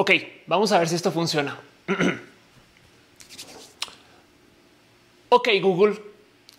[0.00, 0.12] Ok,
[0.46, 1.60] vamos a ver si esto funciona.
[5.28, 6.00] ok, Google,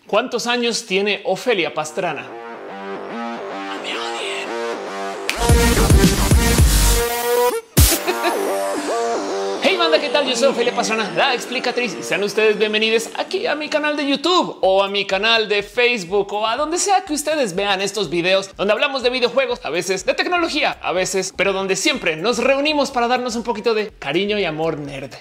[0.05, 2.50] ¿cuántos años tiene Ofelia Pastrana?
[10.11, 10.27] Tal?
[10.27, 14.05] Yo soy Ofelia Pastrana, la explicatriz y sean ustedes bienvenidos aquí a mi canal de
[14.05, 18.09] YouTube o a mi canal de Facebook o a donde sea que ustedes vean estos
[18.09, 22.39] videos donde hablamos de videojuegos, a veces de tecnología, a veces, pero donde siempre nos
[22.39, 25.13] reunimos para darnos un poquito de cariño y amor nerd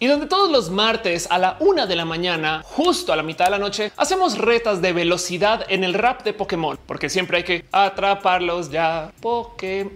[0.00, 3.44] y donde todos los martes a la una de la mañana, justo a la mitad
[3.44, 7.44] de la noche, hacemos retas de velocidad en el rap de Pokémon, porque siempre hay
[7.44, 9.12] que atraparlos ya.
[9.20, 9.92] Pokémon.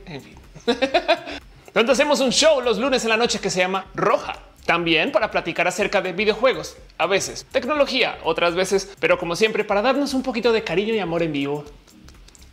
[1.77, 4.39] donde hacemos un show los lunes en la noche que se llama Roja.
[4.65, 9.83] También para platicar acerca de videojuegos, a veces tecnología, otras veces, pero como siempre para
[9.83, 11.67] darnos un poquito de cariño y amor en vivo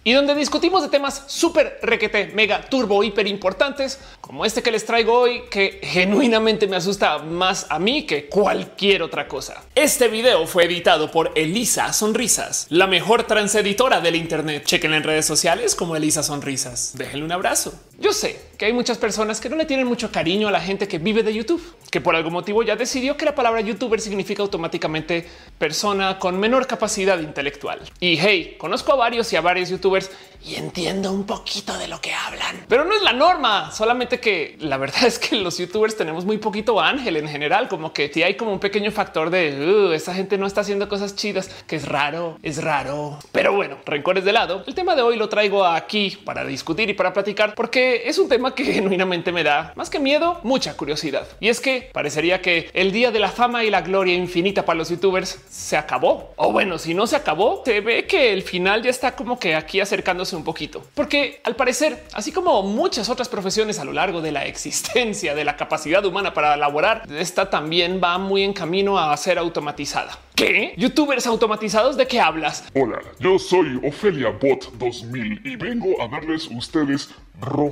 [0.04, 4.86] y donde discutimos de temas súper requete, mega turbo, hiper importantes, como este que les
[4.86, 9.64] traigo hoy, que genuinamente me asusta más a mí que cualquier otra cosa.
[9.76, 14.66] Este video fue editado por Elisa Sonrisas, la mejor transeditora del Internet.
[14.66, 16.94] Chequen en redes sociales como Elisa Sonrisas.
[16.96, 17.74] Déjenle un abrazo.
[18.04, 20.90] Yo sé que hay muchas personas que no le tienen mucho cariño a la gente
[20.90, 24.42] que vive de YouTube, que por algún motivo ya decidió que la palabra youtuber significa
[24.42, 25.26] automáticamente
[25.58, 27.80] persona con menor capacidad intelectual.
[28.02, 30.12] Y hey, conozco a varios y a varios youtubers
[30.46, 33.72] y entiendo un poquito de lo que hablan, pero no es la norma.
[33.72, 37.94] Solamente que la verdad es que los youtubers tenemos muy poquito ángel en general, como
[37.94, 41.50] que si hay como un pequeño factor de esa gente no está haciendo cosas chidas,
[41.68, 43.20] que es raro, es raro.
[43.32, 44.64] Pero bueno, rencores de lado.
[44.68, 48.30] El tema de hoy lo traigo aquí para discutir y para platicar, porque es un
[48.30, 51.28] tema que genuinamente me da más que miedo, mucha curiosidad.
[51.40, 54.78] Y es que parecería que el día de la fama y la gloria infinita para
[54.78, 56.34] los youtubers se acabó.
[56.36, 59.56] O bueno, si no se acabó, se ve que el final ya está como que
[59.56, 60.84] aquí acercándose un poquito.
[60.94, 65.44] Porque al parecer, así como muchas otras profesiones a lo largo de la existencia de
[65.44, 70.18] la capacidad humana para elaborar, esta también va muy en camino a ser automatizada.
[70.36, 70.74] ¿Qué?
[70.78, 71.96] ¿Youtubers automatizados?
[71.96, 72.64] ¿De qué hablas?
[72.74, 77.10] Hola, yo soy Ofelia Bot 2000 y vengo a darles ustedes.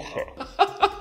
[0.01, 0.25] Okay.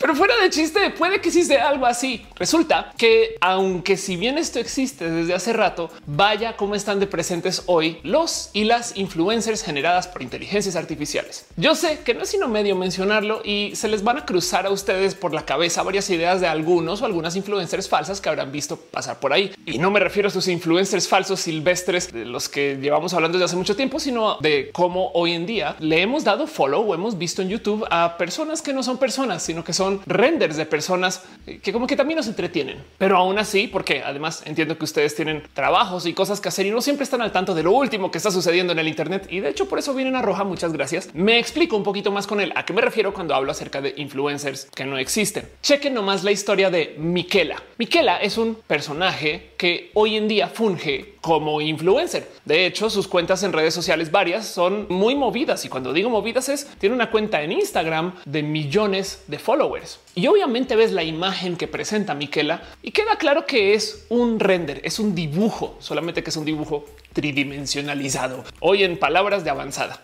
[0.00, 2.24] Pero fuera de chiste, puede que sí algo así.
[2.36, 7.64] Resulta que aunque si bien esto existe desde hace rato, vaya cómo están de presentes
[7.66, 11.46] hoy los y las influencers generadas por inteligencias artificiales.
[11.56, 14.70] Yo sé que no es sino medio mencionarlo y se les van a cruzar a
[14.70, 18.76] ustedes por la cabeza varias ideas de algunos o algunas influencers falsas que habrán visto
[18.76, 19.52] pasar por ahí.
[19.66, 23.46] Y no me refiero a sus influencers falsos silvestres de los que llevamos hablando desde
[23.46, 27.18] hace mucho tiempo, sino de cómo hoy en día le hemos dado follow o hemos
[27.18, 31.22] visto en YouTube a personas que no son personas, sino que son renders de personas
[31.62, 35.42] que como que también nos entretienen, pero aún así, porque además entiendo que ustedes tienen
[35.54, 38.18] trabajos y cosas que hacer y no siempre están al tanto de lo último que
[38.18, 39.26] está sucediendo en el Internet.
[39.30, 40.44] Y de hecho, por eso vienen a Roja.
[40.44, 41.14] Muchas gracias.
[41.14, 42.52] Me explico un poquito más con él.
[42.56, 45.48] A qué me refiero cuando hablo acerca de influencers que no existen.
[45.62, 47.62] Chequen nomás la historia de Miquela.
[47.78, 52.26] Miquela es un personaje que hoy en día funge como influencer.
[52.46, 56.48] De hecho, sus cuentas en redes sociales varias son muy movidas y cuando digo movidas
[56.48, 60.00] es tiene una cuenta en Instagram de millones de followers.
[60.14, 64.80] Y obviamente ves la imagen que presenta Miquela y queda claro que es un render,
[64.82, 68.44] es un dibujo, solamente que es un dibujo tridimensionalizado.
[68.60, 70.00] Hoy en palabras de avanzada.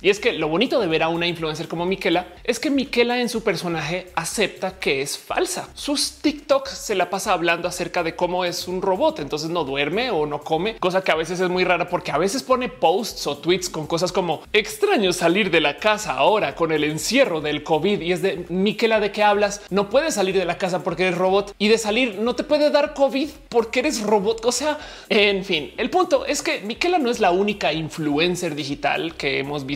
[0.00, 3.20] Y es que lo bonito de ver a una influencer como Miquela es que Miquela
[3.20, 5.68] en su personaje acepta que es falsa.
[5.74, 10.10] Sus TikToks se la pasa hablando acerca de cómo es un robot, entonces no duerme
[10.10, 13.26] o no come, cosa que a veces es muy rara porque a veces pone posts
[13.26, 17.62] o tweets con cosas como extraño salir de la casa ahora con el encierro del
[17.62, 19.62] COVID y es de Miquela de qué hablas.
[19.70, 22.70] No puedes salir de la casa porque eres robot y de salir no te puede
[22.70, 24.44] dar COVID porque eres robot.
[24.44, 29.14] O sea, en fin, el punto es que Miquela no es la única influencer digital
[29.14, 29.69] que hemos visto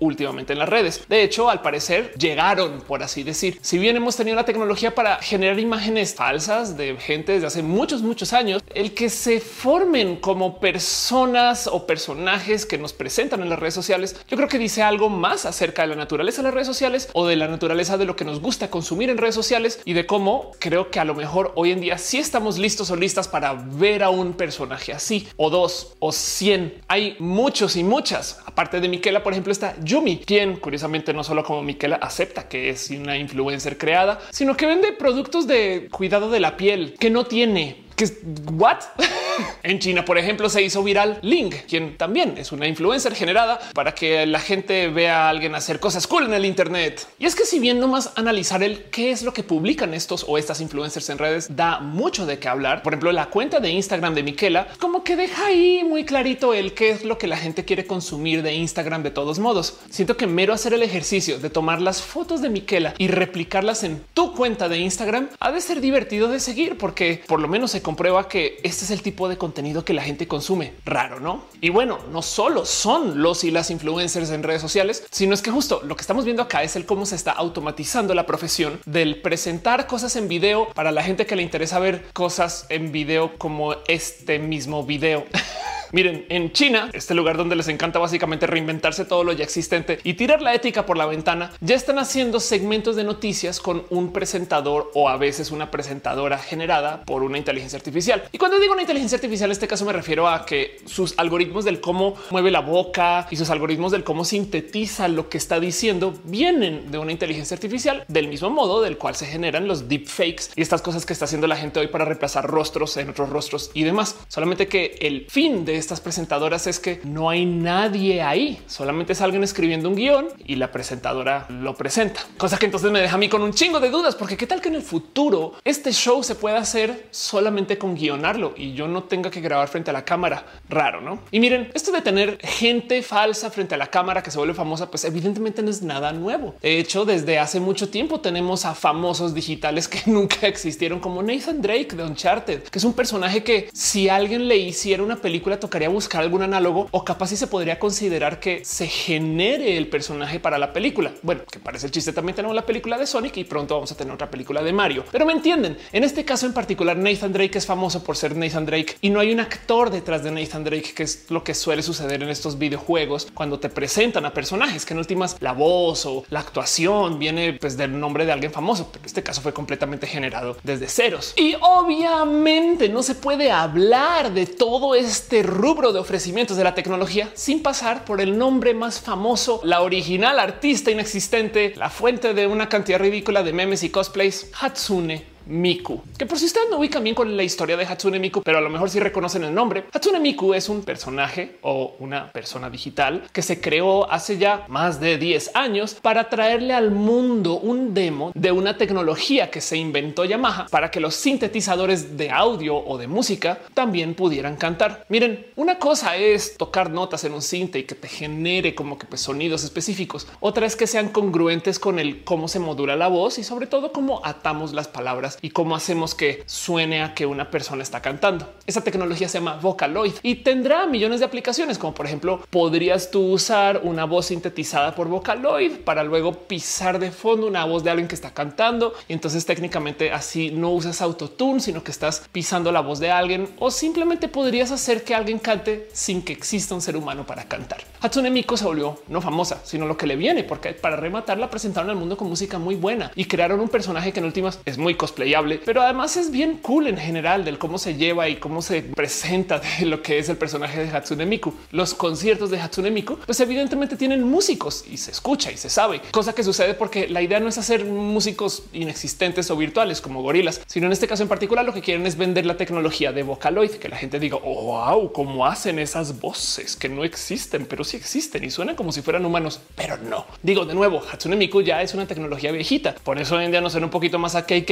[0.00, 1.04] últimamente en las redes.
[1.08, 3.58] De hecho, al parecer llegaron, por así decir.
[3.62, 8.02] Si bien hemos tenido la tecnología para generar imágenes falsas de gente desde hace muchos,
[8.02, 13.58] muchos años, el que se formen como personas o personajes que nos presentan en las
[13.58, 16.66] redes sociales, yo creo que dice algo más acerca de la naturaleza de las redes
[16.66, 19.92] sociales o de la naturaleza de lo que nos gusta consumir en redes sociales y
[19.92, 23.28] de cómo creo que a lo mejor hoy en día sí estamos listos o listas
[23.28, 26.82] para ver a un personaje así o dos o cien.
[26.88, 28.40] Hay muchos y muchas.
[28.46, 32.70] Aparte de Miquela, por ejemplo, está Yumi, quien curiosamente no solo como Miquela acepta que
[32.70, 37.26] es una influencer creada, sino que vende productos de cuidado de la piel que no
[37.26, 38.08] tiene que
[38.52, 38.78] what?
[39.62, 43.94] en China, por ejemplo, se hizo viral Ling, quien también es una influencer generada para
[43.94, 47.08] que la gente vea a alguien hacer cosas cool en el Internet.
[47.18, 50.38] Y es que si bien nomás analizar el qué es lo que publican estos o
[50.38, 52.82] estas influencers en redes da mucho de qué hablar.
[52.82, 56.74] Por ejemplo, la cuenta de Instagram de Miquela como que deja ahí muy clarito el
[56.74, 59.78] qué es lo que la gente quiere consumir de Instagram de todos modos.
[59.90, 64.02] Siento que mero hacer el ejercicio de tomar las fotos de Miquela y replicarlas en
[64.14, 67.82] tu cuenta de Instagram ha de ser divertido de seguir porque por lo menos se
[67.86, 70.72] comprueba que este es el tipo de contenido que la gente consume.
[70.84, 71.44] Raro, ¿no?
[71.60, 75.52] Y bueno, no solo son los y las influencers en redes sociales, sino es que
[75.52, 79.22] justo lo que estamos viendo acá es el cómo se está automatizando la profesión del
[79.22, 83.76] presentar cosas en video para la gente que le interesa ver cosas en video como
[83.86, 85.24] este mismo video.
[85.96, 90.12] Miren, en China, este lugar donde les encanta básicamente reinventarse todo lo ya existente y
[90.12, 94.90] tirar la ética por la ventana, ya están haciendo segmentos de noticias con un presentador
[94.92, 98.24] o a veces una presentadora generada por una inteligencia artificial.
[98.30, 101.64] Y cuando digo una inteligencia artificial, en este caso me refiero a que sus algoritmos
[101.64, 106.12] del cómo mueve la boca y sus algoritmos del cómo sintetiza lo que está diciendo
[106.24, 110.60] vienen de una inteligencia artificial del mismo modo del cual se generan los deepfakes y
[110.60, 113.84] estas cosas que está haciendo la gente hoy para reemplazar rostros en otros rostros y
[113.84, 114.16] demás.
[114.28, 119.20] Solamente que el fin de estas presentadoras es que no hay nadie ahí, solamente es
[119.20, 123.18] alguien escribiendo un guion y la presentadora lo presenta, cosa que entonces me deja a
[123.18, 126.24] mí con un chingo de dudas, porque qué tal que en el futuro este show
[126.24, 130.04] se pueda hacer solamente con guionarlo y yo no tenga que grabar frente a la
[130.04, 130.44] cámara.
[130.68, 131.20] Raro, no?
[131.30, 134.90] Y miren, esto de tener gente falsa frente a la cámara que se vuelve famosa,
[134.90, 136.56] pues evidentemente no es nada nuevo.
[136.60, 141.62] De hecho, desde hace mucho tiempo tenemos a famosos digitales que nunca existieron, como Nathan
[141.62, 145.88] Drake de Uncharted, que es un personaje que si alguien le hiciera una película tocaría
[145.88, 150.58] buscar algún análogo o capaz si se podría considerar que se genere el personaje para
[150.58, 151.10] la película.
[151.22, 152.12] Bueno, que parece el chiste.
[152.12, 155.04] También tenemos la película de Sonic y pronto vamos a tener otra película de Mario.
[155.10, 155.76] Pero me entienden.
[155.92, 159.18] En este caso en particular, Nathan Drake es famoso por ser Nathan Drake y no
[159.18, 162.58] hay un actor detrás de Nathan Drake, que es lo que suele suceder en estos
[162.58, 167.54] videojuegos cuando te presentan a personajes que en últimas la voz o la actuación viene
[167.54, 168.88] pues, del nombre de alguien famoso.
[168.92, 174.46] Pero este caso fue completamente generado desde ceros y obviamente no se puede hablar de
[174.46, 179.60] todo este rubro de ofrecimientos de la tecnología sin pasar por el nombre más famoso,
[179.64, 185.35] la original artista inexistente, la fuente de una cantidad ridícula de memes y cosplays, Hatsune
[185.46, 188.58] Miku, que por si ustedes no ubican bien con la historia de Hatsune Miku, pero
[188.58, 189.84] a lo mejor sí reconocen el nombre.
[189.92, 195.00] Hatsune Miku es un personaje o una persona digital que se creó hace ya más
[195.00, 200.24] de 10 años para traerle al mundo un demo de una tecnología que se inventó
[200.24, 205.04] Yamaha para que los sintetizadores de audio o de música también pudieran cantar.
[205.08, 209.06] Miren, una cosa es tocar notas en un sinte y que te genere como que
[209.06, 210.26] pues, sonidos específicos.
[210.40, 213.92] Otra es que sean congruentes con el cómo se modula la voz y sobre todo
[213.92, 218.52] cómo atamos las palabras y cómo hacemos que suene a que una persona está cantando.
[218.66, 223.32] Esa tecnología se llama Vocaloid y tendrá millones de aplicaciones, como por ejemplo, podrías tú
[223.32, 228.08] usar una voz sintetizada por Vocaloid para luego pisar de fondo una voz de alguien
[228.08, 228.94] que está cantando.
[229.08, 233.48] Y entonces técnicamente así no usas autotune, sino que estás pisando la voz de alguien
[233.58, 237.84] o simplemente podrías hacer que alguien cante sin que exista un ser humano para cantar.
[238.00, 241.50] Hatsune Miku se volvió no famosa, sino lo que le viene, porque para rematar la
[241.50, 244.78] presentaron al mundo con música muy buena y crearon un personaje que en últimas es
[244.78, 245.25] muy cosplay
[245.64, 249.60] pero además es bien cool en general del cómo se lleva y cómo se presenta
[249.60, 251.52] de lo que es el personaje de Hatsune Miku.
[251.72, 256.00] Los conciertos de Hatsune Miku, pues evidentemente tienen músicos y se escucha y se sabe,
[256.10, 260.60] cosa que sucede porque la idea no es hacer músicos inexistentes o virtuales como gorilas,
[260.66, 263.72] sino en este caso en particular lo que quieren es vender la tecnología de Vocaloid,
[263.72, 267.96] que la gente diga, oh, wow, cómo hacen esas voces que no existen, pero sí
[267.96, 270.26] existen y suenan como si fueran humanos, pero no.
[270.42, 273.60] Digo de nuevo, Hatsune Miku ya es una tecnología viejita, por eso hoy en día
[273.60, 274.70] nos suena un poquito más a KK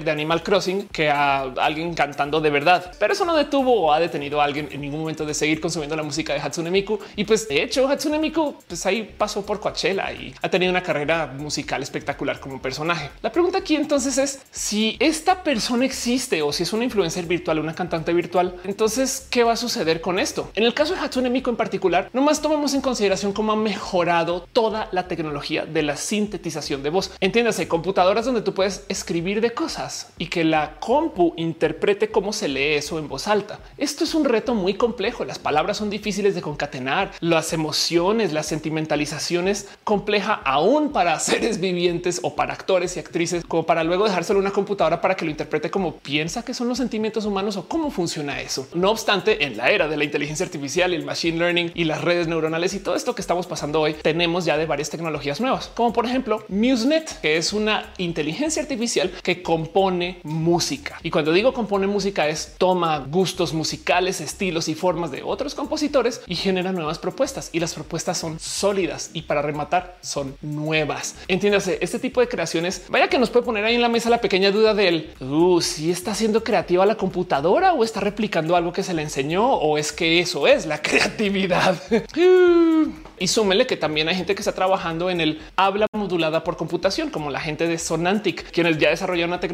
[0.00, 2.92] De Animal Crossing que a alguien cantando de verdad.
[2.98, 5.96] Pero eso no detuvo o ha detenido a alguien en ningún momento de seguir consumiendo
[5.96, 6.98] la música de Hatsune Miku.
[7.16, 10.82] Y pues de hecho Hatsune Miku pues ahí pasó por Coachella y ha tenido una
[10.82, 13.10] carrera musical espectacular como personaje.
[13.22, 17.58] La pregunta aquí entonces es si esta persona existe o si es una influencer virtual,
[17.58, 20.50] una cantante virtual, entonces qué va a suceder con esto?
[20.54, 24.46] En el caso de Hatsune Miku en particular, nomás tomamos en consideración cómo ha mejorado
[24.52, 27.12] toda la tecnología de la sintetización de voz.
[27.20, 29.81] Entiéndase, computadoras donde tú puedes escribir de cosas
[30.18, 33.60] y que la compu interprete cómo se lee eso en voz alta.
[33.76, 35.24] Esto es un reto muy complejo.
[35.24, 42.20] Las palabras son difíciles de concatenar, las emociones, las sentimentalizaciones compleja aún para seres vivientes
[42.22, 45.30] o para actores y actrices, como para luego dejárselo a una computadora para que lo
[45.30, 48.68] interprete como piensa que son los sentimientos humanos o cómo funciona eso.
[48.74, 52.28] No obstante, en la era de la inteligencia artificial, el machine learning y las redes
[52.28, 55.92] neuronales y todo esto que estamos pasando hoy, tenemos ya de varias tecnologías nuevas, como
[55.92, 60.98] por ejemplo MuseNet, que es una inteligencia artificial que compone música.
[61.02, 66.20] Y cuando digo compone música es toma gustos musicales, estilos y formas de otros compositores
[66.26, 67.48] y genera nuevas propuestas.
[67.52, 71.14] Y las propuestas son sólidas y para rematar son nuevas.
[71.26, 74.20] Entiéndase, este tipo de creaciones, vaya que nos puede poner ahí en la mesa la
[74.20, 78.82] pequeña duda del uh, si está siendo creativa la computadora o está replicando algo que
[78.82, 81.80] se le enseñó o es que eso es la creatividad.
[83.22, 87.10] Y súmele que también hay gente que está trabajando en el habla modulada por computación,
[87.10, 89.51] como la gente de Sonantic, quienes ya desarrollaron una tecnología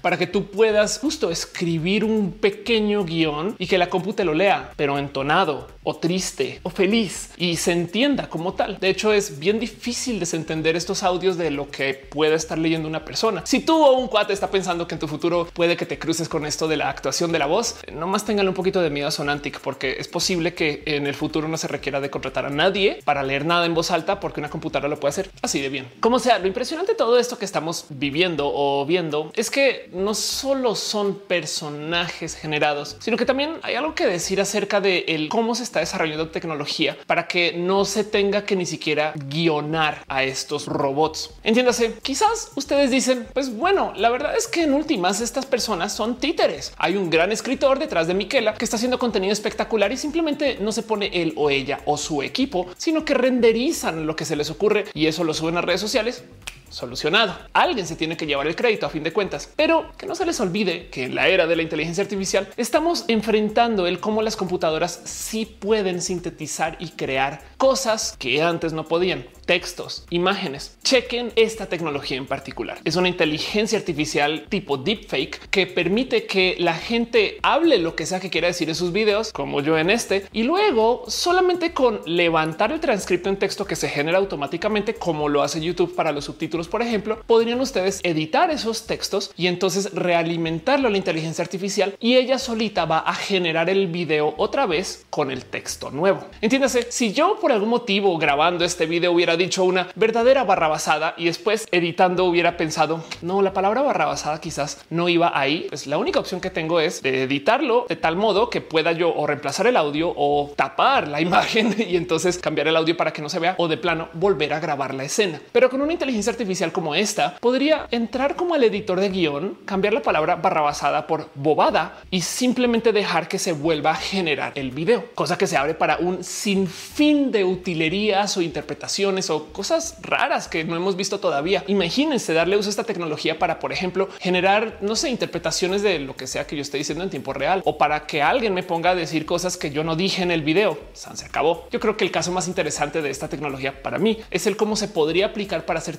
[0.00, 4.72] para que tú puedas justo escribir un pequeño guion y que la compute lo lea,
[4.76, 8.78] pero entonado o triste o feliz y se entienda como tal.
[8.78, 13.04] De hecho, es bien difícil desentender estos audios de lo que puede estar leyendo una
[13.04, 13.42] persona.
[13.46, 16.28] Si tú o un cuate está pensando que en tu futuro puede que te cruces
[16.28, 19.08] con esto de la actuación de la voz, no más tengan un poquito de miedo
[19.08, 22.50] a Sonantic, porque es posible que en el futuro no se requiera de contratar a
[22.50, 25.68] nadie para leer nada en voz alta porque una computadora lo puede hacer así de
[25.68, 25.88] bien.
[26.00, 30.14] Como sea, lo impresionante de todo esto que estamos viviendo o viendo es que no
[30.14, 35.62] solo son personajes generados, sino que también hay algo que decir acerca de cómo se
[35.62, 41.30] está desarrollando tecnología para que no se tenga que ni siquiera guionar a estos robots.
[41.42, 46.18] Entiéndase, quizás ustedes dicen, pues bueno, la verdad es que en últimas estas personas son
[46.18, 46.74] títeres.
[46.76, 50.70] Hay un gran escritor detrás de Miquela que está haciendo contenido espectacular y simplemente no
[50.70, 54.50] se pone él o ella o su equipo, sino que renderizan lo que se les
[54.50, 56.24] ocurre y eso lo suben a redes sociales
[56.70, 57.36] solucionado.
[57.52, 60.24] Alguien se tiene que llevar el crédito a fin de cuentas, pero que no se
[60.24, 64.36] les olvide que en la era de la inteligencia artificial estamos enfrentando el cómo las
[64.36, 70.78] computadoras sí pueden sintetizar y crear cosas que antes no podían textos, imágenes.
[70.84, 72.78] Chequen esta tecnología en particular.
[72.84, 78.20] Es una inteligencia artificial tipo deepfake que permite que la gente hable lo que sea
[78.20, 82.70] que quiera decir en sus videos, como yo en este, y luego solamente con levantar
[82.70, 86.59] el transcripto en texto que se genera automáticamente, como lo hace YouTube para los subtítulos,
[86.68, 92.16] por ejemplo, podrían ustedes editar esos textos y entonces realimentarlo a la inteligencia artificial y
[92.16, 96.24] ella solita va a generar el video otra vez con el texto nuevo.
[96.40, 101.14] Entiéndase, si yo por algún motivo grabando este video hubiera dicho una verdadera barra basada
[101.16, 105.66] y después editando hubiera pensado no, la palabra barra basada quizás no iba ahí.
[105.68, 109.14] Pues la única opción que tengo es de editarlo de tal modo que pueda yo
[109.14, 113.22] o reemplazar el audio o tapar la imagen y entonces cambiar el audio para que
[113.22, 115.40] no se vea o de plano volver a grabar la escena.
[115.52, 119.94] Pero con una inteligencia artificial como esta podría entrar como al editor de guion, cambiar
[119.94, 124.72] la palabra barra basada por bobada y simplemente dejar que se vuelva a generar el
[124.72, 130.48] video, cosa que se abre para un sinfín de utilerías o interpretaciones o cosas raras
[130.48, 131.62] que no hemos visto todavía.
[131.68, 136.16] Imagínense darle uso a esta tecnología para, por ejemplo, generar, no sé, interpretaciones de lo
[136.16, 138.90] que sea que yo esté diciendo en tiempo real o para que alguien me ponga
[138.90, 140.78] a decir cosas que yo no dije en el video.
[140.94, 141.68] Se acabó.
[141.70, 144.74] Yo creo que el caso más interesante de esta tecnología para mí es el cómo
[144.76, 145.96] se podría aplicar para hacer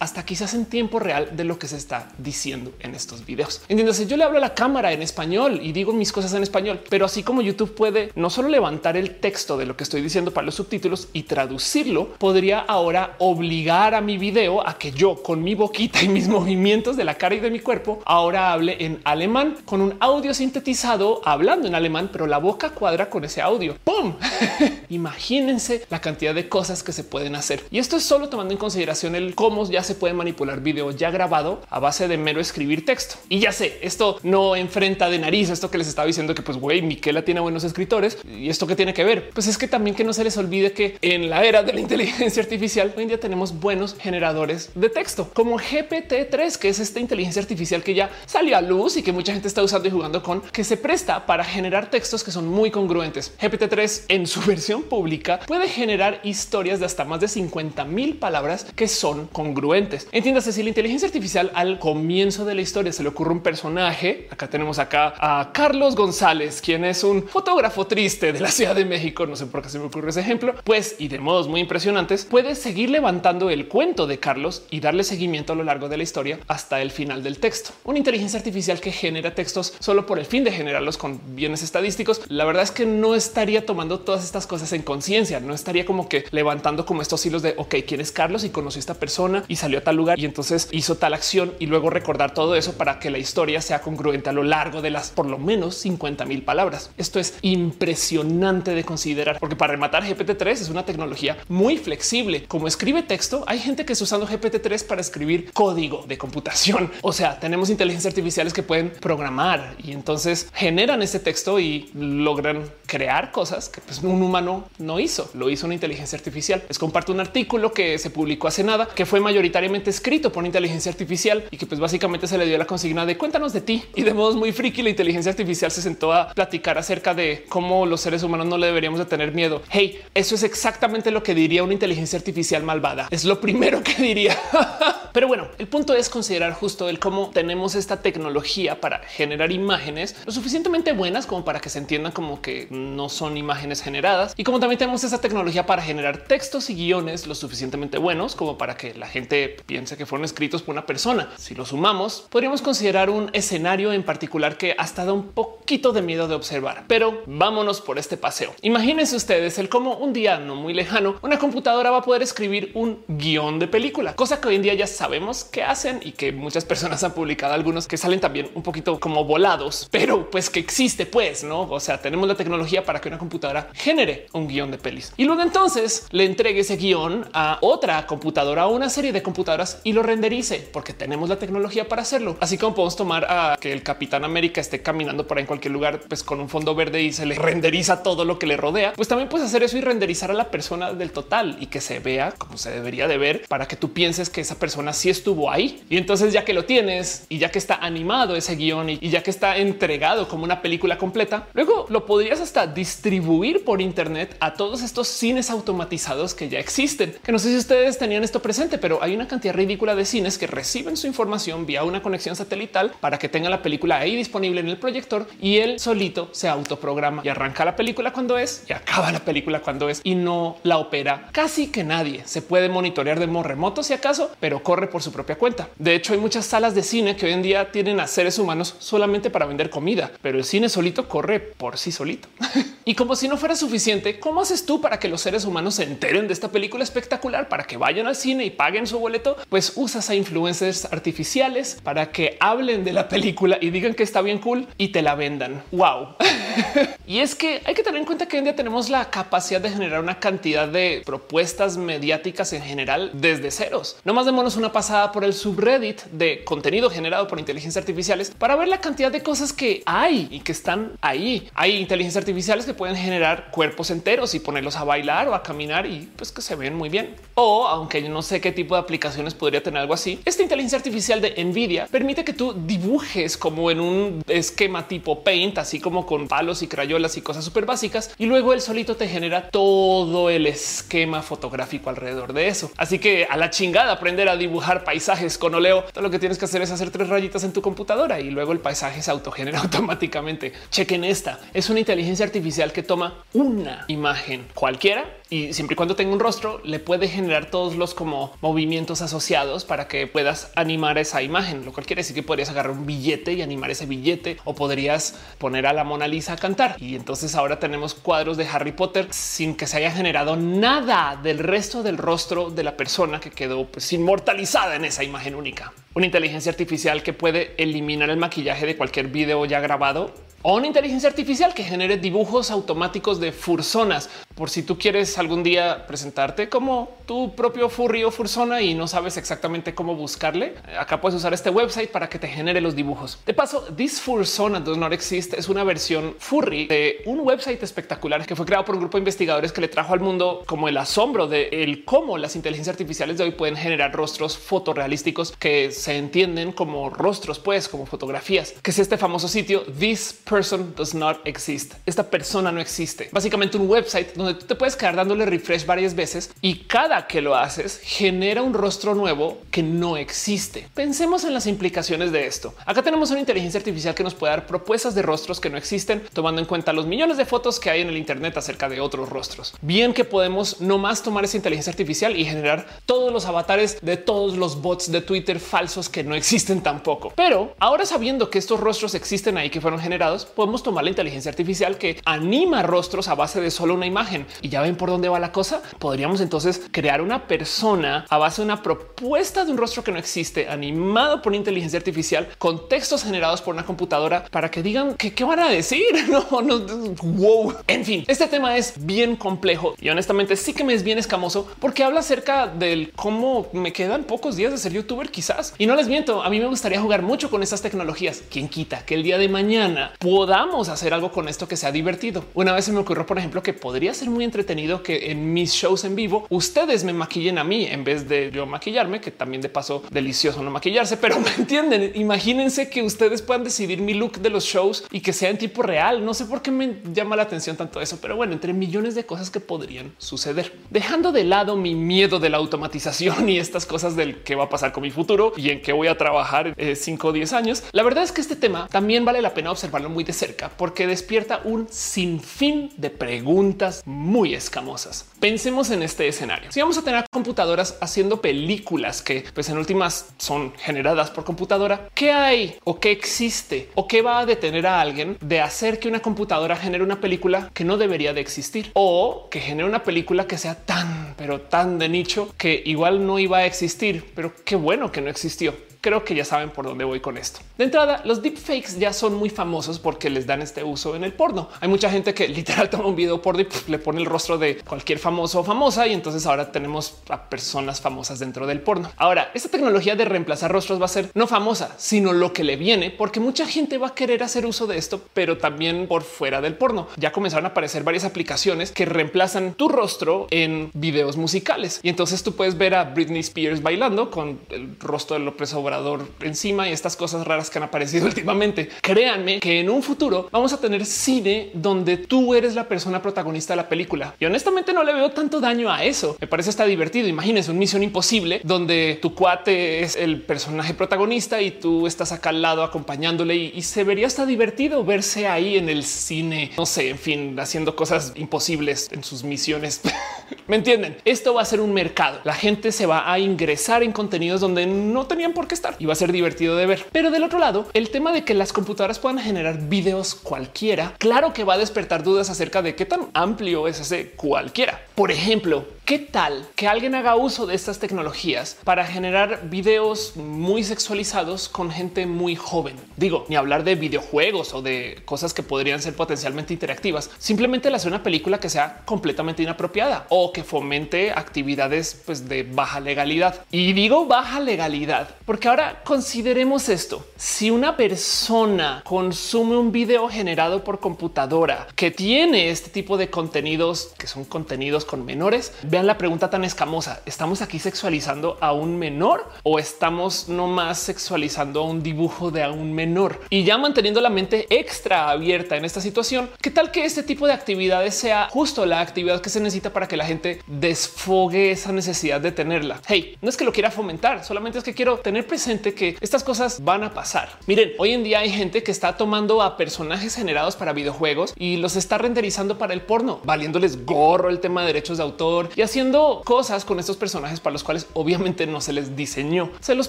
[0.00, 3.62] hasta quizás en tiempo real de lo que se está diciendo en estos videos.
[3.68, 6.80] Entiéndase, yo le hablo a la cámara en español y digo mis cosas en español,
[6.90, 10.32] pero así como YouTube puede no solo levantar el texto de lo que estoy diciendo
[10.32, 15.42] para los subtítulos y traducirlo, podría ahora obligar a mi video a que yo con
[15.44, 19.00] mi boquita y mis movimientos de la cara y de mi cuerpo ahora hable en
[19.04, 23.76] alemán con un audio sintetizado hablando en alemán, pero la boca cuadra con ese audio.
[23.84, 24.14] ¡Pum!
[24.88, 27.62] Imagínense la cantidad de cosas que se pueden hacer.
[27.70, 31.10] Y esto es solo tomando en consideración el cómo ya se puede manipular video ya
[31.10, 33.16] grabado a base de mero escribir texto.
[33.28, 36.58] Y ya sé, esto no enfrenta de nariz esto que les estaba diciendo que pues
[36.58, 39.96] güey, Miquela tiene buenos escritores y esto que tiene que ver, pues es que también
[39.96, 43.08] que no se les olvide que en la era de la inteligencia artificial hoy en
[43.08, 48.10] día tenemos buenos generadores de texto como GPT-3, que es esta inteligencia artificial que ya
[48.26, 51.26] salió a luz y que mucha gente está usando y jugando con, que se presta
[51.26, 53.32] para generar textos que son muy congruentes.
[53.40, 58.66] GPT-3 en su versión pública puede generar historias de hasta más de 50 mil palabras
[58.74, 60.08] que son congruentes.
[60.12, 64.28] Entiéndase, si la inteligencia artificial al comienzo de la historia se le ocurre un personaje,
[64.30, 68.84] acá tenemos acá a Carlos González, quien es un fotógrafo triste de la Ciudad de
[68.84, 71.60] México, no sé por qué se me ocurre ese ejemplo, pues y de modos muy
[71.60, 75.96] impresionantes, puede seguir levantando el cuento de Carlos y darle seguimiento a lo largo de
[75.96, 77.70] la historia hasta el final del texto.
[77.84, 82.22] Una inteligencia artificial que genera textos solo por el fin de generarlos con bienes estadísticos.
[82.28, 86.08] La verdad es que no estaría tomando todas estas cosas en conciencia, no estaría como
[86.08, 89.13] que levantando como estos hilos de ok, quién es Carlos y conoció esta persona
[89.48, 92.74] y salió a tal lugar y entonces hizo tal acción y luego recordar todo eso
[92.74, 96.24] para que la historia sea congruente a lo largo de las por lo menos 50
[96.24, 96.90] mil palabras.
[96.96, 102.68] Esto es impresionante de considerar porque para rematar GPT-3 es una tecnología muy flexible como
[102.68, 106.90] escribe texto, hay gente que está usando GPT-3 para escribir código de computación.
[107.06, 112.64] O sea, tenemos inteligencias artificiales que pueden programar y entonces generan ese texto y logran
[112.86, 115.30] crear cosas que pues, un humano no hizo.
[115.34, 116.62] Lo hizo una inteligencia artificial.
[116.66, 120.46] Les comparto un artículo que se publicó hace nada que que fue mayoritariamente escrito por
[120.46, 123.84] inteligencia artificial y que pues básicamente se le dio la consigna de cuéntanos de ti
[123.94, 127.84] y de modos muy friki la inteligencia artificial se sentó a platicar acerca de cómo
[127.84, 129.60] los seres humanos no le deberíamos de tener miedo.
[129.68, 133.08] Hey, eso es exactamente lo que diría una inteligencia artificial malvada.
[133.10, 134.38] Es lo primero que diría.
[135.12, 140.16] Pero bueno, el punto es considerar justo el cómo tenemos esta tecnología para generar imágenes
[140.24, 144.44] lo suficientemente buenas como para que se entiendan como que no son imágenes generadas y
[144.44, 148.76] como también tenemos esa tecnología para generar textos y guiones lo suficientemente buenos como para
[148.76, 151.30] que la gente piense que fueron escritos por una persona.
[151.36, 156.02] Si lo sumamos, podríamos considerar un escenario en particular que hasta da un poquito de
[156.02, 156.84] miedo de observar.
[156.88, 158.54] Pero vámonos por este paseo.
[158.62, 162.70] Imagínense ustedes el cómo un día no muy lejano una computadora va a poder escribir
[162.74, 166.32] un guion de película, cosa que hoy en día ya sabemos que hacen y que
[166.32, 170.60] muchas personas han publicado algunos que salen también un poquito como volados, pero pues que
[170.60, 171.62] existe pues, ¿no?
[171.62, 175.24] O sea, tenemos la tecnología para que una computadora genere un guion de pelis y
[175.24, 179.92] luego entonces le entregue ese guion a otra computadora o una serie de computadoras y
[179.92, 182.36] lo renderice porque tenemos la tecnología para hacerlo.
[182.40, 185.72] Así como podemos tomar a que el Capitán América esté caminando por ahí en cualquier
[185.72, 188.92] lugar, pues con un fondo verde y se le renderiza todo lo que le rodea,
[188.94, 191.98] pues también puedes hacer eso y renderizar a la persona del total y que se
[191.98, 195.50] vea como se debería de ver para que tú pienses que esa persona sí estuvo
[195.50, 195.82] ahí.
[195.88, 199.22] Y entonces ya que lo tienes y ya que está animado ese guion y ya
[199.22, 204.54] que está entregado como una película completa, luego lo podrías hasta distribuir por internet a
[204.54, 207.14] todos estos cines automatizados que ya existen.
[207.22, 210.38] Que no sé si ustedes tenían esto presente, pero hay una cantidad ridícula de cines
[210.38, 214.60] que reciben su información vía una conexión satelital para que tenga la película ahí disponible
[214.60, 218.72] en el proyector y él solito se autoprograma y arranca la película cuando es y
[218.72, 222.22] acaba la película cuando es y no la opera casi que nadie.
[222.24, 225.68] Se puede monitorear de modo remoto si acaso, pero corre por su propia cuenta.
[225.78, 228.76] De hecho, hay muchas salas de cine que hoy en día tienen a seres humanos
[228.78, 232.28] solamente para vender comida, pero el cine solito corre por sí solito.
[232.84, 235.84] y como si no fuera suficiente, ¿cómo haces tú para que los seres humanos se
[235.84, 239.36] enteren de esta película espectacular para que vayan al cine y paguen su boleto?
[239.50, 244.22] Pues usas a influencers artificiales para que hablen de la película y digan que está
[244.22, 245.62] bien cool y te la vendan.
[245.70, 246.14] Wow.
[247.06, 249.60] y es que hay que tener en cuenta que hoy en día tenemos la capacidad
[249.60, 253.98] de generar una cantidad de propuestas mediáticas en general desde ceros.
[254.02, 258.56] No más démonos una pasada por el subreddit de contenido generado por inteligencia artificiales para
[258.56, 261.50] ver la cantidad de cosas que hay y que están ahí.
[261.54, 265.84] Hay inteligencias artificiales que pueden generar cuerpos enteros y ponerlos a bailar o a caminar
[265.84, 267.14] y pues que se ven muy bien.
[267.34, 270.78] O aunque yo no sé qué tipo de aplicaciones podría tener algo así, esta inteligencia
[270.78, 276.06] artificial de Nvidia permite que tú dibujes como en un esquema tipo paint, así como
[276.06, 278.14] con palos y crayolas y cosas súper básicas.
[278.18, 282.70] Y luego el solito te genera todo el esquema fotográfico alrededor de eso.
[282.76, 285.84] Así que a la chingada aprender a dibujar paisajes con oleo.
[285.92, 288.52] Todo lo que tienes que hacer es hacer tres rayitas en tu computadora y luego
[288.52, 290.52] el paisaje se autogenera automáticamente.
[290.70, 291.40] Chequen esta.
[291.52, 296.20] Es una inteligencia artificial que toma una imagen cualquiera y siempre y cuando tenga un
[296.20, 301.64] rostro le puede generar todos los como movimientos asociados para que puedas animar esa imagen,
[301.64, 305.18] lo cual quiere decir que podrías agarrar un billete y animar ese billete o podrías
[305.38, 306.76] poner a la Mona Lisa a cantar.
[306.78, 311.40] Y entonces ahora tenemos cuadros de Harry Potter sin que se haya generado nada del
[311.40, 315.72] resto del rostro de la persona que quedó pues, inmortalizada en esa imagen única.
[315.94, 320.14] Una inteligencia artificial que puede eliminar el maquillaje de cualquier video ya grabado
[320.46, 324.10] o una inteligencia artificial que genere dibujos automáticos de fursonas.
[324.34, 328.86] Por si tú quieres algún día presentarte como tu propio furry o fursona y no
[328.86, 333.18] sabes exactamente cómo buscarle, acá puedes usar este website para que te genere los dibujos.
[333.24, 338.26] De paso, This Fursona Does Not Exist es una versión furry de un website espectacular
[338.26, 340.76] que fue creado por un grupo de investigadores que le trajo al mundo como el
[340.76, 345.96] asombro de el cómo las inteligencias artificiales de hoy pueden generar rostros fotorrealísticos que se
[345.96, 351.20] entienden como rostros, pues como fotografías, que es este famoso sitio This person does not
[351.24, 351.74] exist.
[351.86, 353.08] Esta persona no existe.
[353.12, 357.20] Básicamente un website donde tú te puedes quedar dándole refresh varias veces y cada que
[357.20, 360.66] lo haces genera un rostro nuevo que no existe.
[360.74, 362.52] Pensemos en las implicaciones de esto.
[362.66, 366.02] Acá tenemos una inteligencia artificial que nos puede dar propuestas de rostros que no existen,
[366.12, 369.08] tomando en cuenta los millones de fotos que hay en el Internet acerca de otros
[369.10, 369.54] rostros.
[369.62, 373.96] Bien que podemos no más tomar esa inteligencia artificial y generar todos los avatares de
[373.98, 377.12] todos los bots de Twitter falsos que no existen tampoco.
[377.14, 381.30] Pero ahora sabiendo que estos rostros existen ahí que fueron generados, podemos tomar la inteligencia
[381.30, 384.26] artificial que anima rostros a base de solo una imagen.
[384.42, 385.62] Y ya ven por dónde va la cosa.
[385.78, 389.98] Podríamos entonces crear una persona a base de una propuesta de un rostro que no
[389.98, 395.14] existe, animado por inteligencia artificial, con textos generados por una computadora para que digan que
[395.14, 395.84] qué van a decir.
[396.14, 396.60] No, no,
[397.02, 397.54] wow.
[397.66, 401.48] En fin, este tema es bien complejo y honestamente sí que me es bien escamoso
[401.58, 405.54] porque habla acerca del cómo me quedan pocos días de ser youtuber, quizás.
[405.58, 408.22] Y no les miento, a mí me gustaría jugar mucho con estas tecnologías.
[408.30, 412.24] Quien quita que el día de mañana podamos hacer algo con esto que sea divertido.
[412.34, 415.52] Una vez se me ocurrió, por ejemplo, que podría ser muy entretenido que en mis
[415.52, 419.42] shows en vivo ustedes me maquillen a mí en vez de yo maquillarme, que también
[419.42, 421.90] de paso delicioso no maquillarse, pero me entienden.
[421.96, 425.62] Imagínense que ustedes puedan decidir mi look de los shows y que sea en tipo
[425.62, 426.04] real.
[426.04, 429.04] No sé por qué me llama la atención tanto eso, pero bueno, entre millones de
[429.04, 433.96] cosas que podrían suceder, dejando de lado mi miedo de la automatización y estas cosas
[433.96, 437.08] del que va a pasar con mi futuro y en qué voy a trabajar 5
[437.08, 437.64] o 10 años.
[437.72, 440.86] La verdad es que este tema también vale la pena observarlo muy de cerca porque
[440.86, 445.08] despierta un sinfín de preguntas muy escamosas.
[445.20, 446.52] Pensemos en este escenario.
[446.52, 451.88] Si vamos a tener computadoras haciendo películas que pues en últimas son generadas por computadora,
[451.94, 455.88] ¿qué hay o qué existe o qué va a detener a alguien de hacer que
[455.88, 460.26] una computadora genere una película que no debería de existir o que genere una película
[460.26, 464.56] que sea tan, pero tan de nicho que igual no iba a existir, pero qué
[464.56, 465.54] bueno que no existió?
[465.84, 467.40] creo que ya saben por dónde voy con esto.
[467.58, 471.12] De entrada, los deepfakes ya son muy famosos porque les dan este uso en el
[471.12, 471.50] porno.
[471.60, 474.56] Hay mucha gente que literal toma un video porno y le pone el rostro de
[474.56, 478.90] cualquier famoso o famosa y entonces ahora tenemos a personas famosas dentro del porno.
[478.96, 482.56] Ahora, esta tecnología de reemplazar rostros va a ser no famosa, sino lo que le
[482.56, 486.40] viene, porque mucha gente va a querer hacer uso de esto, pero también por fuera
[486.40, 486.88] del porno.
[486.96, 492.22] Ya comenzaron a aparecer varias aplicaciones que reemplazan tu rostro en videos musicales y entonces
[492.22, 496.72] tú puedes ver a Britney Spears bailando con el rostro de López Obrador encima y
[496.72, 498.70] estas cosas raras que han aparecido últimamente.
[498.80, 503.52] Créanme que en un futuro vamos a tener cine donde tú eres la persona protagonista
[503.52, 504.14] de la película.
[504.18, 506.16] Y honestamente no le veo tanto daño a eso.
[506.20, 507.08] Me parece está divertido.
[507.08, 512.30] Imagínense un misión imposible donde tu cuate es el personaje protagonista y tú estás acá
[512.30, 516.52] al lado acompañándole y, y se vería hasta divertido verse ahí en el cine.
[516.56, 519.80] No sé, en fin, haciendo cosas imposibles en sus misiones.
[520.46, 520.96] ¿Me entienden?
[521.04, 522.20] Esto va a ser un mercado.
[522.24, 525.86] La gente se va a ingresar en contenidos donde no tenían por qué estar y
[525.86, 526.86] va a ser divertido de ver.
[526.92, 531.32] Pero del otro lado, el tema de que las computadoras puedan generar videos cualquiera, claro
[531.32, 534.80] que va a despertar dudas acerca de qué tan amplio es ese cualquiera.
[534.94, 540.64] Por ejemplo, ¿Qué tal que alguien haga uso de estas tecnologías para generar videos muy
[540.64, 542.76] sexualizados con gente muy joven?
[542.96, 547.10] Digo, ni hablar de videojuegos o de cosas que podrían ser potencialmente interactivas.
[547.18, 552.44] Simplemente le hace una película que sea completamente inapropiada o que fomente actividades pues, de
[552.44, 553.44] baja legalidad.
[553.50, 557.04] Y digo baja legalidad porque ahora consideremos esto.
[557.18, 563.92] Si una persona consume un video generado por computadora que tiene este tipo de contenidos
[563.98, 567.00] que son contenidos con menores, Vean la pregunta tan escamosa.
[567.04, 572.52] ¿Estamos aquí sexualizando a un menor o estamos nomás sexualizando a un dibujo de a
[572.52, 573.22] un menor?
[573.28, 577.26] Y ya manteniendo la mente extra abierta en esta situación, ¿qué tal que este tipo
[577.26, 581.72] de actividades sea justo la actividad que se necesita para que la gente desfogue esa
[581.72, 582.80] necesidad de tenerla?
[582.86, 586.22] Hey, no es que lo quiera fomentar, solamente es que quiero tener presente que estas
[586.22, 587.30] cosas van a pasar.
[587.48, 591.56] Miren, hoy en día hay gente que está tomando a personajes generados para videojuegos y
[591.56, 595.63] los está renderizando para el porno, valiéndoles gorro el tema de derechos de autor y
[595.64, 599.50] haciendo cosas con estos personajes para los cuales obviamente no se les diseñó.
[599.60, 599.88] Se los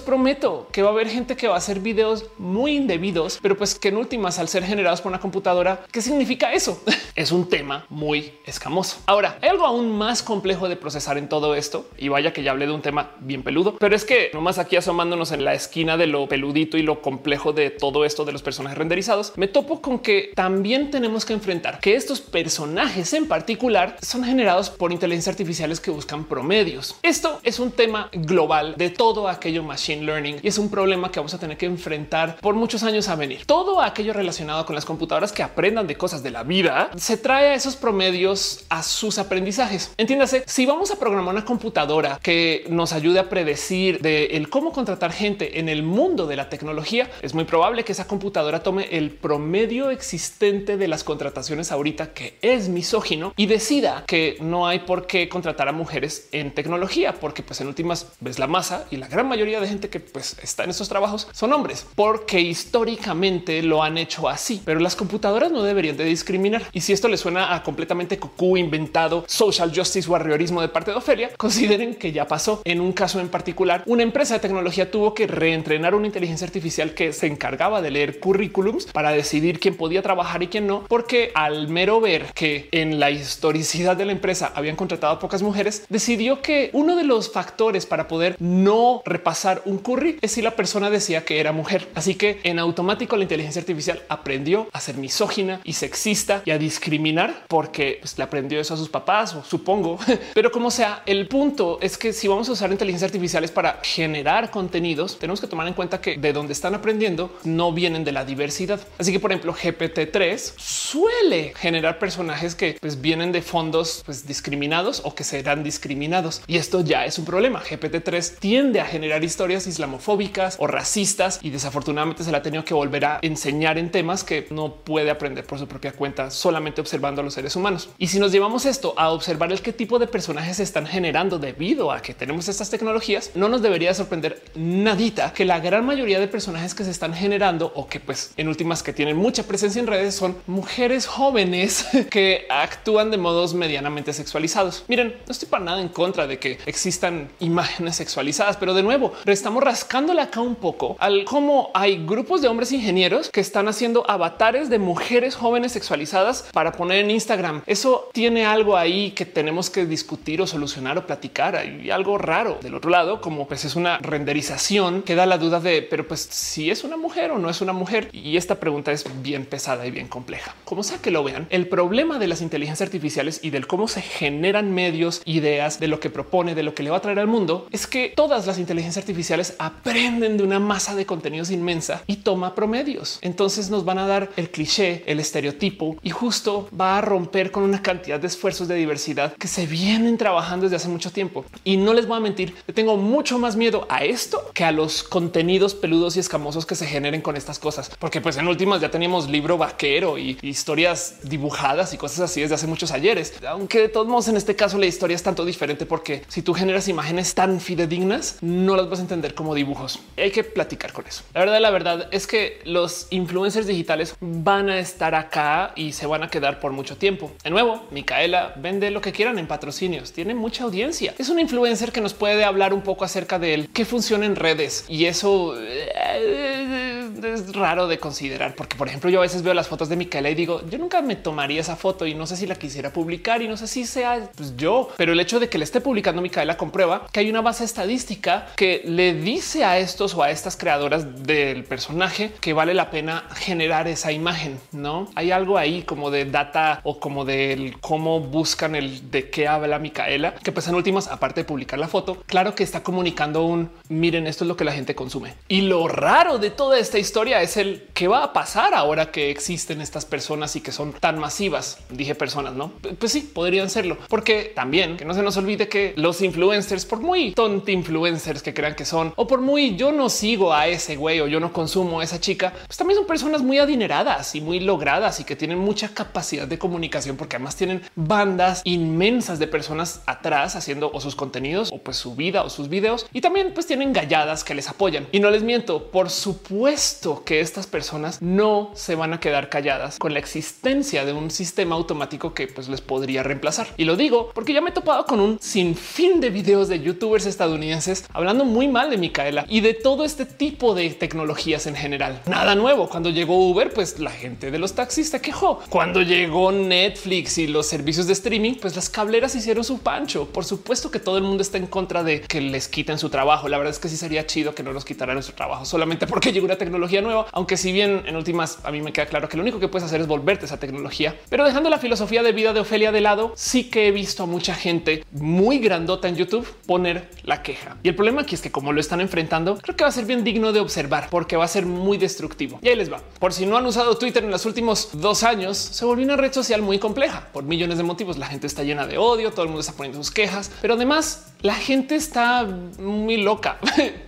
[0.00, 3.74] prometo que va a haber gente que va a hacer videos muy indebidos, pero pues
[3.74, 6.80] que en últimas al ser generados por una computadora, ¿qué significa eso?
[7.14, 8.98] es un tema muy escamoso.
[9.06, 12.50] Ahora, hay algo aún más complejo de procesar en todo esto y vaya que ya
[12.50, 15.96] hablé de un tema bien peludo, pero es que nomás aquí asomándonos en la esquina
[15.96, 19.80] de lo peludito y lo complejo de todo esto de los personajes renderizados, me topo
[19.80, 25.30] con que también tenemos que enfrentar que estos personajes en particular son generados por inteligencia
[25.30, 26.94] artificial que buscan promedios.
[27.02, 31.18] Esto es un tema global de todo aquello machine learning y es un problema que
[31.18, 33.44] vamos a tener que enfrentar por muchos años a venir.
[33.46, 37.48] Todo aquello relacionado con las computadoras que aprendan de cosas de la vida se trae
[37.48, 39.92] a esos promedios a sus aprendizajes.
[39.96, 44.72] Entiéndase, si vamos a programar una computadora que nos ayude a predecir de el cómo
[44.72, 48.86] contratar gente en el mundo de la tecnología, es muy probable que esa computadora tome
[48.92, 54.80] el promedio existente de las contrataciones ahorita que es misógino y decida que no hay
[54.80, 58.96] por qué contratar a mujeres en tecnología, porque pues en últimas ves la masa y
[58.96, 63.62] la gran mayoría de gente que pues está en estos trabajos son hombres, porque históricamente
[63.62, 66.62] lo han hecho así, pero las computadoras no deberían de discriminar.
[66.72, 70.98] Y si esto le suena a completamente cucú inventado, social justice warriorismo de parte de
[70.98, 72.62] Ofelia, consideren que ya pasó.
[72.64, 76.94] En un caso en particular, una empresa de tecnología tuvo que reentrenar una inteligencia artificial
[76.94, 81.30] que se encargaba de leer currículums para decidir quién podía trabajar y quién no, porque
[81.34, 86.42] al mero ver que en la historicidad de la empresa habían contratado pocas mujeres, decidió
[86.42, 90.90] que uno de los factores para poder no repasar un curry es si la persona
[90.90, 91.88] decía que era mujer.
[91.94, 96.58] Así que en automático la inteligencia artificial aprendió a ser misógina y sexista y a
[96.58, 99.98] discriminar porque pues, le aprendió eso a sus papás o supongo.
[100.34, 104.50] Pero como sea, el punto es que si vamos a usar inteligencia artificiales para generar
[104.50, 108.24] contenidos, tenemos que tomar en cuenta que de donde están aprendiendo no vienen de la
[108.24, 108.80] diversidad.
[108.98, 115.02] Así que, por ejemplo, GPT-3 suele generar personajes que pues, vienen de fondos pues, discriminados
[115.04, 116.42] o que serán discriminados.
[116.46, 117.62] Y esto ya es un problema.
[117.62, 122.74] GPT-3 tiende a generar historias islamofóbicas o racistas y desafortunadamente se la ha tenido que
[122.74, 127.20] volver a enseñar en temas que no puede aprender por su propia cuenta solamente observando
[127.20, 127.90] a los seres humanos.
[127.98, 131.38] Y si nos llevamos esto a observar el qué tipo de personajes se están generando
[131.38, 136.18] debido a que tenemos estas tecnologías, no nos debería sorprender nadita que la gran mayoría
[136.18, 139.80] de personajes que se están generando o que pues en últimas que tienen mucha presencia
[139.80, 144.84] en redes son mujeres jóvenes que actúan de modos medianamente sexualizados.
[144.88, 149.12] Miren, no estoy para nada en contra de que existan imágenes sexualizadas, pero de nuevo
[149.26, 154.08] estamos rascándole acá un poco al cómo hay grupos de hombres ingenieros que están haciendo
[154.08, 157.62] avatares de mujeres jóvenes sexualizadas para poner en Instagram.
[157.66, 161.56] Eso tiene algo ahí que tenemos que discutir o solucionar o platicar.
[161.56, 165.60] Hay algo raro del otro lado, como pues es una renderización que da la duda
[165.60, 168.08] de, pero pues si es una mujer o no es una mujer.
[168.12, 170.54] Y esta pregunta es bien pesada y bien compleja.
[170.64, 174.02] Como sea que lo vean, el problema de las inteligencias artificiales y del cómo se
[174.02, 177.26] generan medios, ideas, de lo que propone, de lo que le va a traer al
[177.26, 182.16] mundo, es que todas las inteligencias artificiales aprenden de una masa de contenidos inmensa y
[182.16, 183.18] toma promedios.
[183.22, 187.62] Entonces nos van a dar el cliché, el estereotipo y justo va a romper con
[187.62, 191.44] una cantidad de esfuerzos de diversidad que se vienen trabajando desde hace mucho tiempo.
[191.64, 195.02] Y no les voy a mentir, tengo mucho más miedo a esto que a los
[195.02, 198.90] contenidos peludos y escamosos que se generen con estas cosas, porque pues en últimas ya
[198.90, 203.34] teníamos libro vaquero y historias dibujadas y cosas así desde hace muchos ayeres.
[203.46, 206.54] Aunque de todos modos en este caso la historia es tanto diferente porque si tú
[206.54, 210.00] generas imágenes tan fidedignas, no las vas a entender como dibujos.
[210.16, 211.22] Hay que platicar con eso.
[211.34, 216.06] La verdad, la verdad es que los influencers digitales van a estar acá y se
[216.06, 217.30] van a quedar por mucho tiempo.
[217.44, 220.12] De nuevo, Micaela vende lo que quieran en patrocinios.
[220.12, 221.14] Tiene mucha audiencia.
[221.18, 224.36] Es un influencer que nos puede hablar un poco acerca de él, qué funciona en
[224.36, 229.52] redes y eso eh, es raro de considerar porque, por ejemplo, yo a veces veo
[229.52, 232.36] las fotos de Micaela y digo, yo nunca me tomaría esa foto y no sé
[232.36, 235.48] si la quisiera publicar y no sé si sea pues, yo, pero el hecho de
[235.48, 239.78] que le esté publicando Micaela comprueba que hay una base estadística que le dice a
[239.78, 244.58] estos o a estas creadoras del personaje que vale la pena generar esa imagen.
[244.72, 249.48] No hay algo ahí como de data o como del cómo buscan el de qué
[249.48, 253.44] habla Micaela, que pues en últimas, aparte de publicar la foto, claro que está comunicando
[253.44, 255.34] un miren, esto es lo que la gente consume.
[255.48, 259.30] Y lo raro de toda esta historia es el qué va a pasar ahora que
[259.30, 261.78] existen estas personas y que son tan masivas.
[261.90, 262.72] Dije personas, no?
[262.98, 267.00] Pues sí, podrían serlo, porque también que no se nos olvide que los influencers, por
[267.00, 270.96] muy tonti influencers que crean que son, o por muy yo no sigo a ese
[270.96, 274.42] güey o yo no consumo a esa chica, pues también son personas muy adineradas y
[274.42, 279.46] muy logradas y que tienen mucha capacidad de comunicación, porque además tienen bandas inmensas de
[279.46, 283.52] personas atrás haciendo o sus contenidos o pues su vida o sus videos y también
[283.54, 285.08] pues tienen galladas que les apoyan.
[285.10, 289.98] Y no les miento, por supuesto que estas personas no se van a quedar calladas
[289.98, 293.68] con la existencia de un sistema automático que pues les podría reemplazar.
[293.78, 297.24] Y lo digo porque ya me he topado con un sinfín de videos de youtubers
[297.24, 302.20] estadounidenses hablando muy mal de Micaela y de todo este tipo de tecnologías en general.
[302.26, 302.88] Nada nuevo.
[302.88, 305.60] Cuando llegó Uber, pues la gente de los taxis se quejó.
[305.68, 310.26] Cuando llegó Netflix y los servicios de streaming, pues las cableras hicieron su pancho.
[310.26, 313.48] Por supuesto que todo el mundo está en contra de que les quiten su trabajo.
[313.48, 316.32] La verdad es que sí sería chido que no nos quitaran su trabajo solamente porque
[316.32, 317.28] llegó una tecnología nueva.
[317.30, 319.86] Aunque si bien en últimas a mí me queda claro que lo único que puedes
[319.86, 323.32] hacer es volverte esa tecnología, pero dejando la filosofía de vida de Ofelia de lado,
[323.36, 327.76] sí que he visto a mucha gente muy grandota en YouTube poner la queja.
[327.82, 330.04] Y el problema aquí es que como lo están enfrentando, creo que va a ser
[330.04, 332.58] bien digno de observar porque va a ser muy destructivo.
[332.62, 333.00] Y ahí les va.
[333.18, 336.32] Por si no han usado Twitter en los últimos dos años, se volvió una red
[336.32, 338.18] social muy compleja por millones de motivos.
[338.18, 341.32] La gente está llena de odio, todo el mundo está poniendo sus quejas, pero además
[341.42, 342.44] la gente está
[342.78, 343.58] muy loca.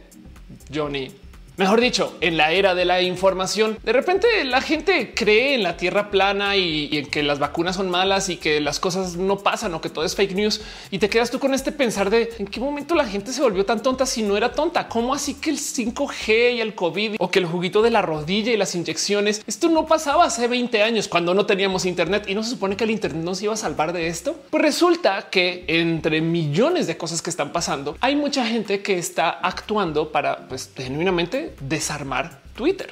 [0.75, 1.11] Johnny,
[1.59, 5.77] Mejor dicho, en la era de la información, de repente la gente cree en la
[5.77, 9.75] tierra plana y, en que las vacunas son malas y que las cosas no pasan
[9.75, 10.61] o que todo es fake news.
[10.93, 13.67] Y te quedas tú con este pensar de en qué momento la gente se volvió
[13.67, 14.89] tan tonta si no era tonta.
[14.89, 18.53] ¿Cómo así que el 5G y el COVID o que el juguito de la rodilla
[18.53, 22.45] y las inyecciones, esto no pasaba hace 20 años cuando no teníamos Internet y no
[22.45, 24.37] se supone que el Internet nos iba a salvar de esto?
[24.51, 29.31] Pues resulta que entre millones de cosas que están pasando, hay mucha gente que está
[29.31, 32.91] actuando para pues genuinamente desarmar Twitter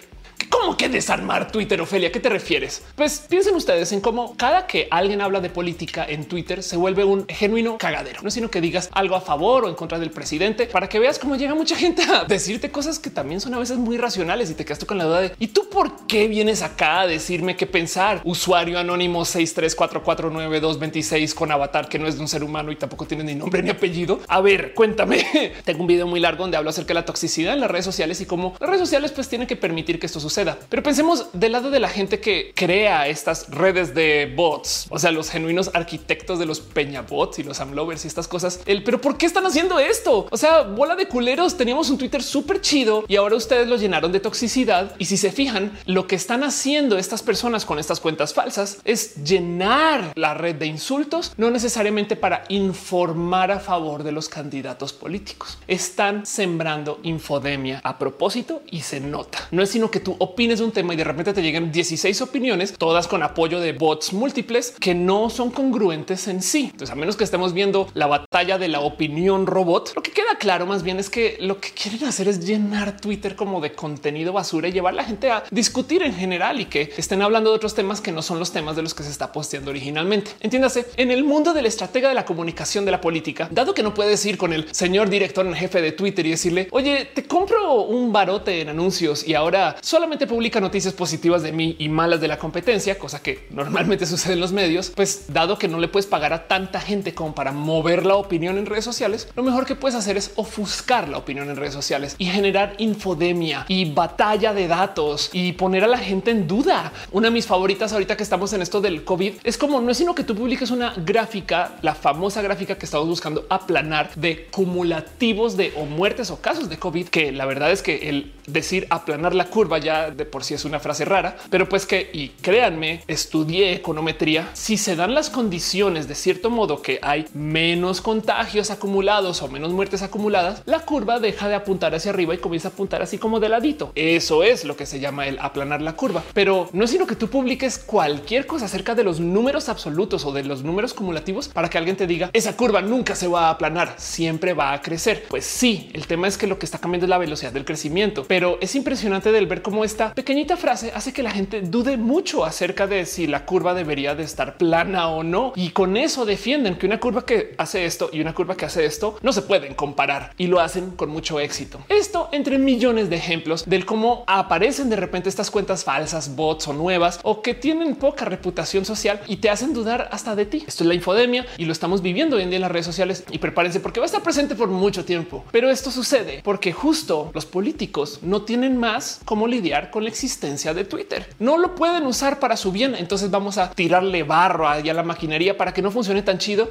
[0.49, 2.12] ¿Cómo que desarmar Twitter, Ofelia?
[2.12, 2.83] ¿Qué te refieres?
[2.94, 7.05] Pues piensen ustedes en cómo cada que alguien habla de política en Twitter se vuelve
[7.05, 8.20] un genuino cagadero.
[8.22, 11.18] No sino que digas algo a favor o en contra del presidente para que veas
[11.18, 14.55] cómo llega mucha gente a decirte cosas que también son a veces muy racionales y
[14.55, 17.57] te quedas tú con la duda de ¿y tú por qué vienes acá a decirme
[17.57, 18.20] qué pensar?
[18.25, 23.25] Usuario anónimo 634499226 con avatar que no es de un ser humano y tampoco tiene
[23.25, 24.20] ni nombre ni apellido.
[24.29, 25.53] A ver, cuéntame.
[25.64, 28.20] Tengo un video muy largo donde hablo acerca de la toxicidad en las redes sociales
[28.20, 30.59] y cómo las redes sociales pues tienen que permitir que esto suceda.
[30.69, 35.12] Pero pensemos del lado de la gente que crea estas redes de bots, o sea,
[35.12, 38.61] los genuinos arquitectos de los peña bots y los amlovers y estas cosas.
[38.67, 40.27] El pero ¿por qué están haciendo esto?
[40.31, 41.57] O sea, bola de culeros.
[41.57, 44.95] Teníamos un Twitter súper chido y ahora ustedes lo llenaron de toxicidad.
[44.99, 49.23] Y si se fijan, lo que están haciendo estas personas con estas cuentas falsas es
[49.23, 55.59] llenar la red de insultos, no necesariamente para informar a favor de los candidatos políticos.
[55.69, 59.39] Están sembrando infodemia a propósito y se nota.
[59.53, 62.20] No es sino que tú opines de un tema y de repente te lleguen 16
[62.22, 66.70] opiniones, todas con apoyo de bots múltiples que no son congruentes en sí.
[66.72, 70.38] Entonces, a menos que estemos viendo la batalla de la opinión robot, lo que queda
[70.38, 74.33] claro más bien es que lo que quieren hacer es llenar Twitter como de contenido
[74.33, 77.74] basura y llevar la gente a discutir en general y que estén hablando de otros
[77.74, 80.33] temas que no son los temas de los que se está posteando originalmente.
[80.40, 83.94] Entiéndase, en el mundo del estratega de la comunicación de la política, dado que no
[83.94, 87.83] puedes ir con el señor director en jefe de Twitter y decirle, oye, te compro
[87.83, 92.29] un barote en anuncios y ahora solamente publica noticias positivas de mí y malas de
[92.29, 96.07] la competencia, cosa que normalmente sucede en los medios, pues dado que no le puedes
[96.07, 99.75] pagar a tanta gente como para mover la opinión en redes sociales, lo mejor que
[99.75, 104.69] puedes hacer es ofuscar la opinión en redes sociales y generar infodemia y batalla de
[104.69, 106.92] datos y poner a la gente en duda.
[107.11, 109.97] Una de mis favoritas ahorita que estamos en esto del COVID es como no es
[109.97, 115.57] sino que tú publiques una gráfica, la famosa gráfica que estamos buscando aplanar de cumulativos
[115.57, 119.35] de o muertes o casos de COVID, que la verdad es que el decir aplanar
[119.35, 123.03] la curva ya de por sí es una frase rara, pero pues que y créanme,
[123.07, 124.51] estudié econometría.
[124.55, 129.73] Si se dan las condiciones de cierto modo que hay menos contagios acumulados o menos
[129.73, 133.41] muertes acumuladas, la curva deja de apuntar hacia arriba y comienza a apuntar así como
[133.41, 133.93] de ladito.
[133.95, 137.17] Eso es lo que se llama el aplanar la curva, pero no es sino que
[137.17, 141.69] tú publiques cualquier cosa acerca de los números absolutos o de los números cumulativos para
[141.69, 145.25] que alguien te diga esa curva nunca se va a aplanar, siempre va a crecer.
[145.29, 148.25] Pues sí, el tema es que lo que está cambiando es la velocidad del crecimiento,
[148.27, 152.44] pero es impresionante del ver cómo esta pequeñita frase hace que la gente dude mucho
[152.44, 155.53] acerca de si la curva debería de estar plana o no.
[155.57, 158.85] Y con eso defienden que una curva que hace esto y una curva que hace
[158.85, 161.81] esto no se pueden comparar y lo hacen con mucho éxito.
[161.88, 166.72] Esto entre millones de ejemplos del cómo aparecen de repente estas cuentas falsas, bots o
[166.72, 170.64] nuevas o que tienen poca reputación social y te hacen dudar hasta de ti.
[170.66, 173.25] Esto es la infodemia y lo estamos viviendo hoy en día en las redes sociales
[173.31, 175.44] y prepárense porque va a estar presente por mucho tiempo.
[175.53, 180.75] Pero esto sucede porque justo los políticos no tienen más cómo lidiar con la existencia
[180.75, 181.29] de Twitter.
[181.39, 182.95] No lo pueden usar para su bien.
[182.95, 186.71] Entonces vamos a tirarle barro a la maquinaria para que no funcione tan chido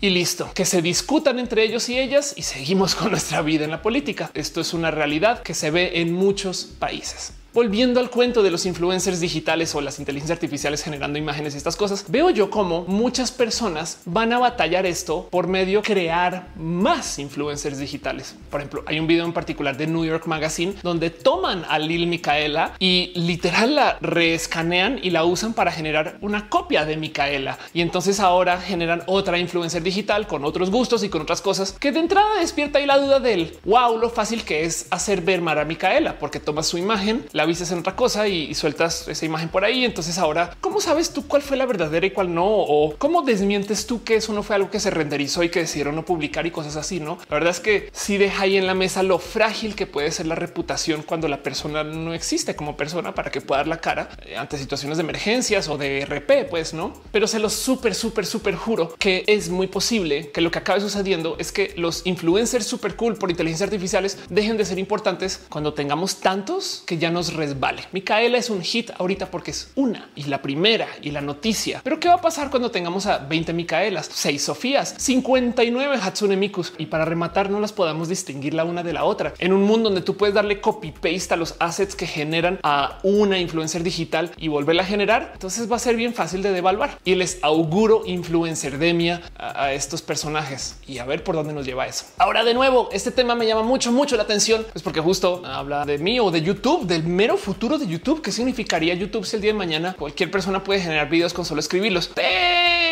[0.00, 3.70] y listo, que se discutan entre ellos y ellas y seguimos con nuestra vida en
[3.70, 4.30] la política.
[4.34, 7.32] Esto es una realidad que se ve en muchos países.
[7.54, 11.76] Volviendo al cuento de los influencers digitales o las inteligencias artificiales generando imágenes y estas
[11.76, 17.18] cosas, veo yo como muchas personas van a batallar esto por medio de crear más
[17.18, 18.36] influencers digitales.
[18.48, 22.06] Por ejemplo, hay un video en particular de New York Magazine donde toman a Lil
[22.06, 27.58] Micaela y literal la reescanean y la usan para generar una copia de Micaela.
[27.74, 31.92] Y entonces ahora generan otra influencer digital con otros gustos y con otras cosas que
[31.92, 35.64] de entrada despierta ahí la duda del wow, lo fácil que es hacer ver a
[35.66, 39.64] Micaela, porque tomas su imagen, la vistes en otra cosa y, sueltas esa imagen por
[39.64, 39.84] ahí.
[39.84, 42.46] Entonces ahora, ¿cómo sabes tú cuál fue la verdadera y cuál no?
[42.46, 45.94] O cómo desmientes tú que eso no fue algo que se renderizó y que decidieron
[45.96, 47.00] no publicar y cosas así?
[47.00, 50.10] No, la verdad es que si deja ahí en la mesa lo frágil que puede
[50.10, 53.80] ser la reputación cuando la persona no existe como persona para que pueda dar la
[53.80, 56.92] cara eh, ante situaciones de emergencias o de RP, pues no.
[57.10, 60.80] Pero se lo súper, súper, súper juro que es muy posible que lo que acabe
[60.80, 65.74] sucediendo es que los influencers súper cool por inteligencia artificiales dejen de ser importantes cuando
[65.74, 67.82] tengamos tantos que ya nos resbale.
[67.92, 71.80] Micaela es un hit ahorita porque es una y la primera y la noticia.
[71.82, 76.72] Pero qué va a pasar cuando tengamos a 20 Micaelas, 6 Sofías, 59 Hatsune Mikus
[76.78, 79.88] y para rematar no las podamos distinguir la una de la otra en un mundo
[79.88, 84.30] donde tú puedes darle copy paste a los assets que generan a una influencer digital
[84.36, 85.30] y volverla a generar.
[85.34, 90.02] Entonces va a ser bien fácil de devaluar y les auguro influencerdemia a, a estos
[90.02, 92.06] personajes y a ver por dónde nos lleva eso.
[92.18, 95.84] Ahora de nuevo, este tema me llama mucho, mucho la atención, es porque justo habla
[95.84, 97.02] de mí o de YouTube, del
[97.36, 98.22] futuro de YouTube.
[98.22, 101.60] ¿Qué significaría YouTube si el día de mañana cualquier persona puede generar videos con solo
[101.60, 102.10] escribirlos?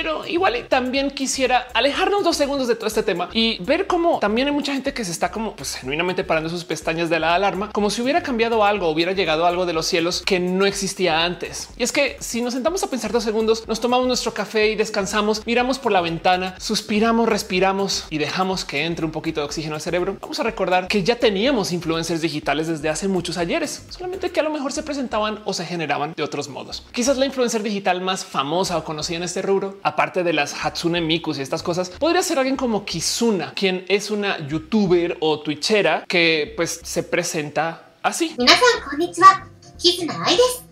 [0.00, 4.48] pero igual también quisiera alejarnos dos segundos de todo este tema y ver cómo también
[4.48, 7.70] hay mucha gente que se está como pues genuinamente parando sus pestañas de la alarma,
[7.70, 11.68] como si hubiera cambiado algo, hubiera llegado algo de los cielos que no existía antes.
[11.76, 14.74] Y es que si nos sentamos a pensar dos segundos, nos tomamos nuestro café y
[14.74, 19.74] descansamos, miramos por la ventana, suspiramos, respiramos y dejamos que entre un poquito de oxígeno
[19.74, 23.84] al cerebro, vamos a recordar que ya teníamos influencers digitales desde hace muchos ayeres,
[24.19, 26.83] que a lo mejor se presentaban o se generaban de otros modos.
[26.91, 31.01] Quizás la influencer digital más famosa o conocida en este rubro, aparte de las Hatsune
[31.01, 36.05] Mikus y estas cosas, podría ser alguien como Kizuna, quien es una youtuber o twitchera
[36.07, 38.35] que pues se presenta así.
[38.37, 39.47] 皆さんこんにちは。
[39.77, 40.65] キズナアイです。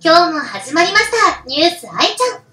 [0.00, 1.44] 今日も始まりました。
[1.46, 2.48] ニュースアイちゃん。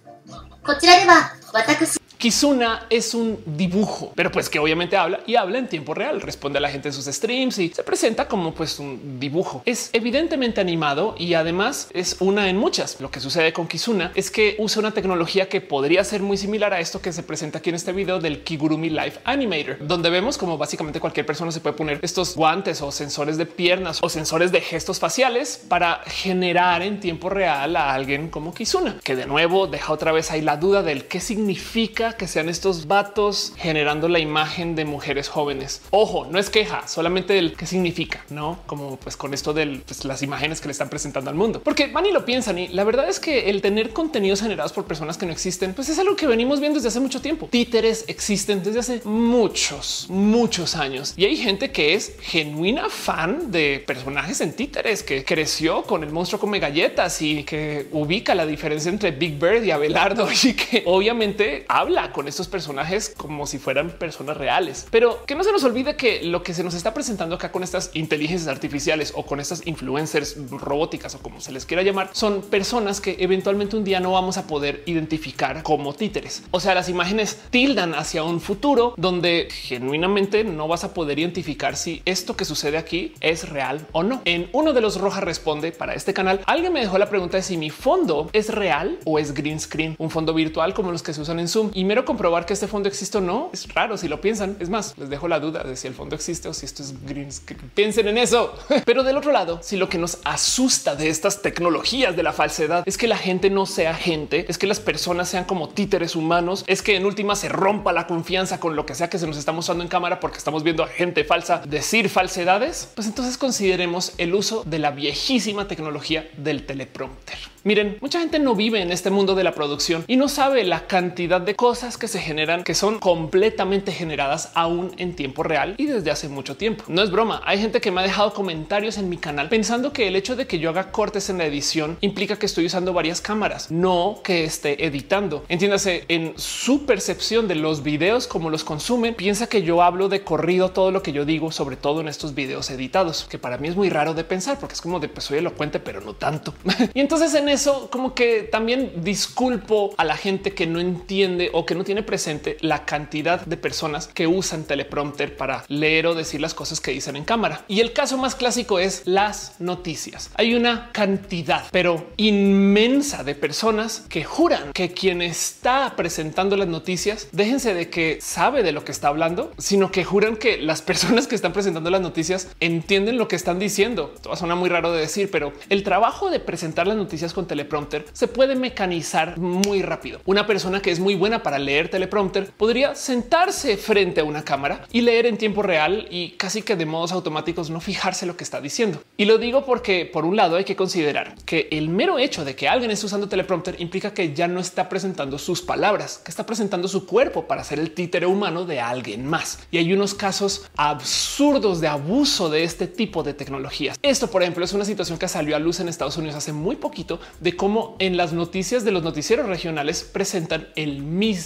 [0.63, 6.20] こちらでは私 Kizuna es un dibujo, pero pues que obviamente habla y habla en tiempo real,
[6.20, 9.62] responde a la gente en sus streams y se presenta como pues un dibujo.
[9.64, 13.00] Es evidentemente animado y además es una en muchas.
[13.00, 16.74] Lo que sucede con Kizuna es que usa una tecnología que podría ser muy similar
[16.74, 20.36] a esto que se presenta aquí en este video del Kigurumi Life Animator, donde vemos
[20.36, 24.52] como básicamente cualquier persona se puede poner estos guantes o sensores de piernas o sensores
[24.52, 29.68] de gestos faciales para generar en tiempo real a alguien como Kizuna, que de nuevo
[29.68, 34.18] deja otra vez ahí la duda del qué significa que sean estos vatos generando la
[34.18, 35.82] imagen de mujeres jóvenes.
[35.90, 40.04] Ojo, no es queja, solamente el qué significa, no como pues con esto de pues,
[40.04, 42.58] las imágenes que le están presentando al mundo, porque van y lo piensan.
[42.58, 45.88] Y la verdad es que el tener contenidos generados por personas que no existen, pues
[45.88, 47.48] es algo que venimos viendo desde hace mucho tiempo.
[47.50, 53.82] Títeres existen desde hace muchos, muchos años y hay gente que es genuina fan de
[53.86, 58.90] personajes en títeres que creció con el monstruo come galletas y que ubica la diferencia
[58.90, 63.90] entre Big Bird y Abelardo y que obviamente habla con estos personajes como si fueran
[63.90, 67.34] personas reales, pero que no se nos olvide que lo que se nos está presentando
[67.34, 71.82] acá con estas inteligencias artificiales o con estas influencers robóticas o como se les quiera
[71.82, 76.42] llamar, son personas que eventualmente un día no vamos a poder identificar como títeres.
[76.50, 81.76] O sea, las imágenes tildan hacia un futuro donde genuinamente no vas a poder identificar
[81.76, 84.22] si esto que sucede aquí es real o no.
[84.24, 87.42] En uno de los Rojas responde para este canal, alguien me dejó la pregunta de
[87.42, 91.12] si mi fondo es real o es green screen, un fondo virtual como los que
[91.12, 93.96] se usan en Zoom y mero comprobar que este fondo existe o no es raro
[93.96, 94.56] si lo piensan.
[94.60, 96.94] Es más, les dejo la duda de si el fondo existe o si esto es
[97.04, 97.68] green screen.
[97.74, 98.54] Piensen en eso.
[98.86, 102.84] Pero del otro lado, si lo que nos asusta de estas tecnologías de la falsedad
[102.86, 106.62] es que la gente no sea gente, es que las personas sean como títeres humanos,
[106.68, 109.36] es que en última se rompa la confianza con lo que sea que se nos
[109.36, 114.12] está mostrando en cámara porque estamos viendo a gente falsa decir falsedades, pues entonces consideremos
[114.18, 117.36] el uso de la viejísima tecnología del teleprompter.
[117.62, 120.86] Miren, mucha gente no vive en este mundo de la producción y no sabe la
[120.86, 125.86] cantidad de cosas que se generan que son completamente generadas aún en tiempo real y
[125.86, 126.84] desde hace mucho tiempo.
[126.88, 127.40] No es broma.
[127.46, 130.46] Hay gente que me ha dejado comentarios en mi canal pensando que el hecho de
[130.46, 134.44] que yo haga cortes en la edición implica que estoy usando varias cámaras, no que
[134.44, 135.46] esté editando.
[135.48, 140.22] Entiéndase en su percepción de los videos como los consumen, piensa que yo hablo de
[140.22, 143.68] corrido todo lo que yo digo, sobre todo en estos videos editados, que para mí
[143.68, 146.52] es muy raro de pensar porque es como de pues soy elocuente, pero no tanto.
[146.94, 151.74] y entonces en eso como que también disculpo a la gente que no entiende que
[151.74, 156.54] no tiene presente la cantidad de personas que usan teleprompter para leer o decir las
[156.54, 157.64] cosas que dicen en cámara.
[157.68, 160.30] Y el caso más clásico es las noticias.
[160.34, 167.28] Hay una cantidad, pero inmensa de personas que juran que quien está presentando las noticias,
[167.32, 171.26] déjense de que sabe de lo que está hablando, sino que juran que las personas
[171.26, 174.14] que están presentando las noticias entienden lo que están diciendo.
[174.22, 178.06] Todo suena muy raro de decir, pero el trabajo de presentar las noticias con teleprompter
[178.12, 180.20] se puede mecanizar muy rápido.
[180.24, 184.86] Una persona que es muy buena para leer teleprompter podría sentarse frente a una cámara
[184.92, 188.44] y leer en tiempo real y casi que de modos automáticos no fijarse lo que
[188.44, 189.02] está diciendo.
[189.16, 192.54] Y lo digo porque por un lado hay que considerar que el mero hecho de
[192.54, 196.46] que alguien esté usando teleprompter implica que ya no está presentando sus palabras, que está
[196.46, 199.60] presentando su cuerpo para ser el títere humano de alguien más.
[199.70, 203.98] Y hay unos casos absurdos de abuso de este tipo de tecnologías.
[204.02, 206.76] Esto, por ejemplo, es una situación que salió a luz en Estados Unidos hace muy
[206.76, 211.39] poquito de cómo en las noticias de los noticieros regionales presentan el mismo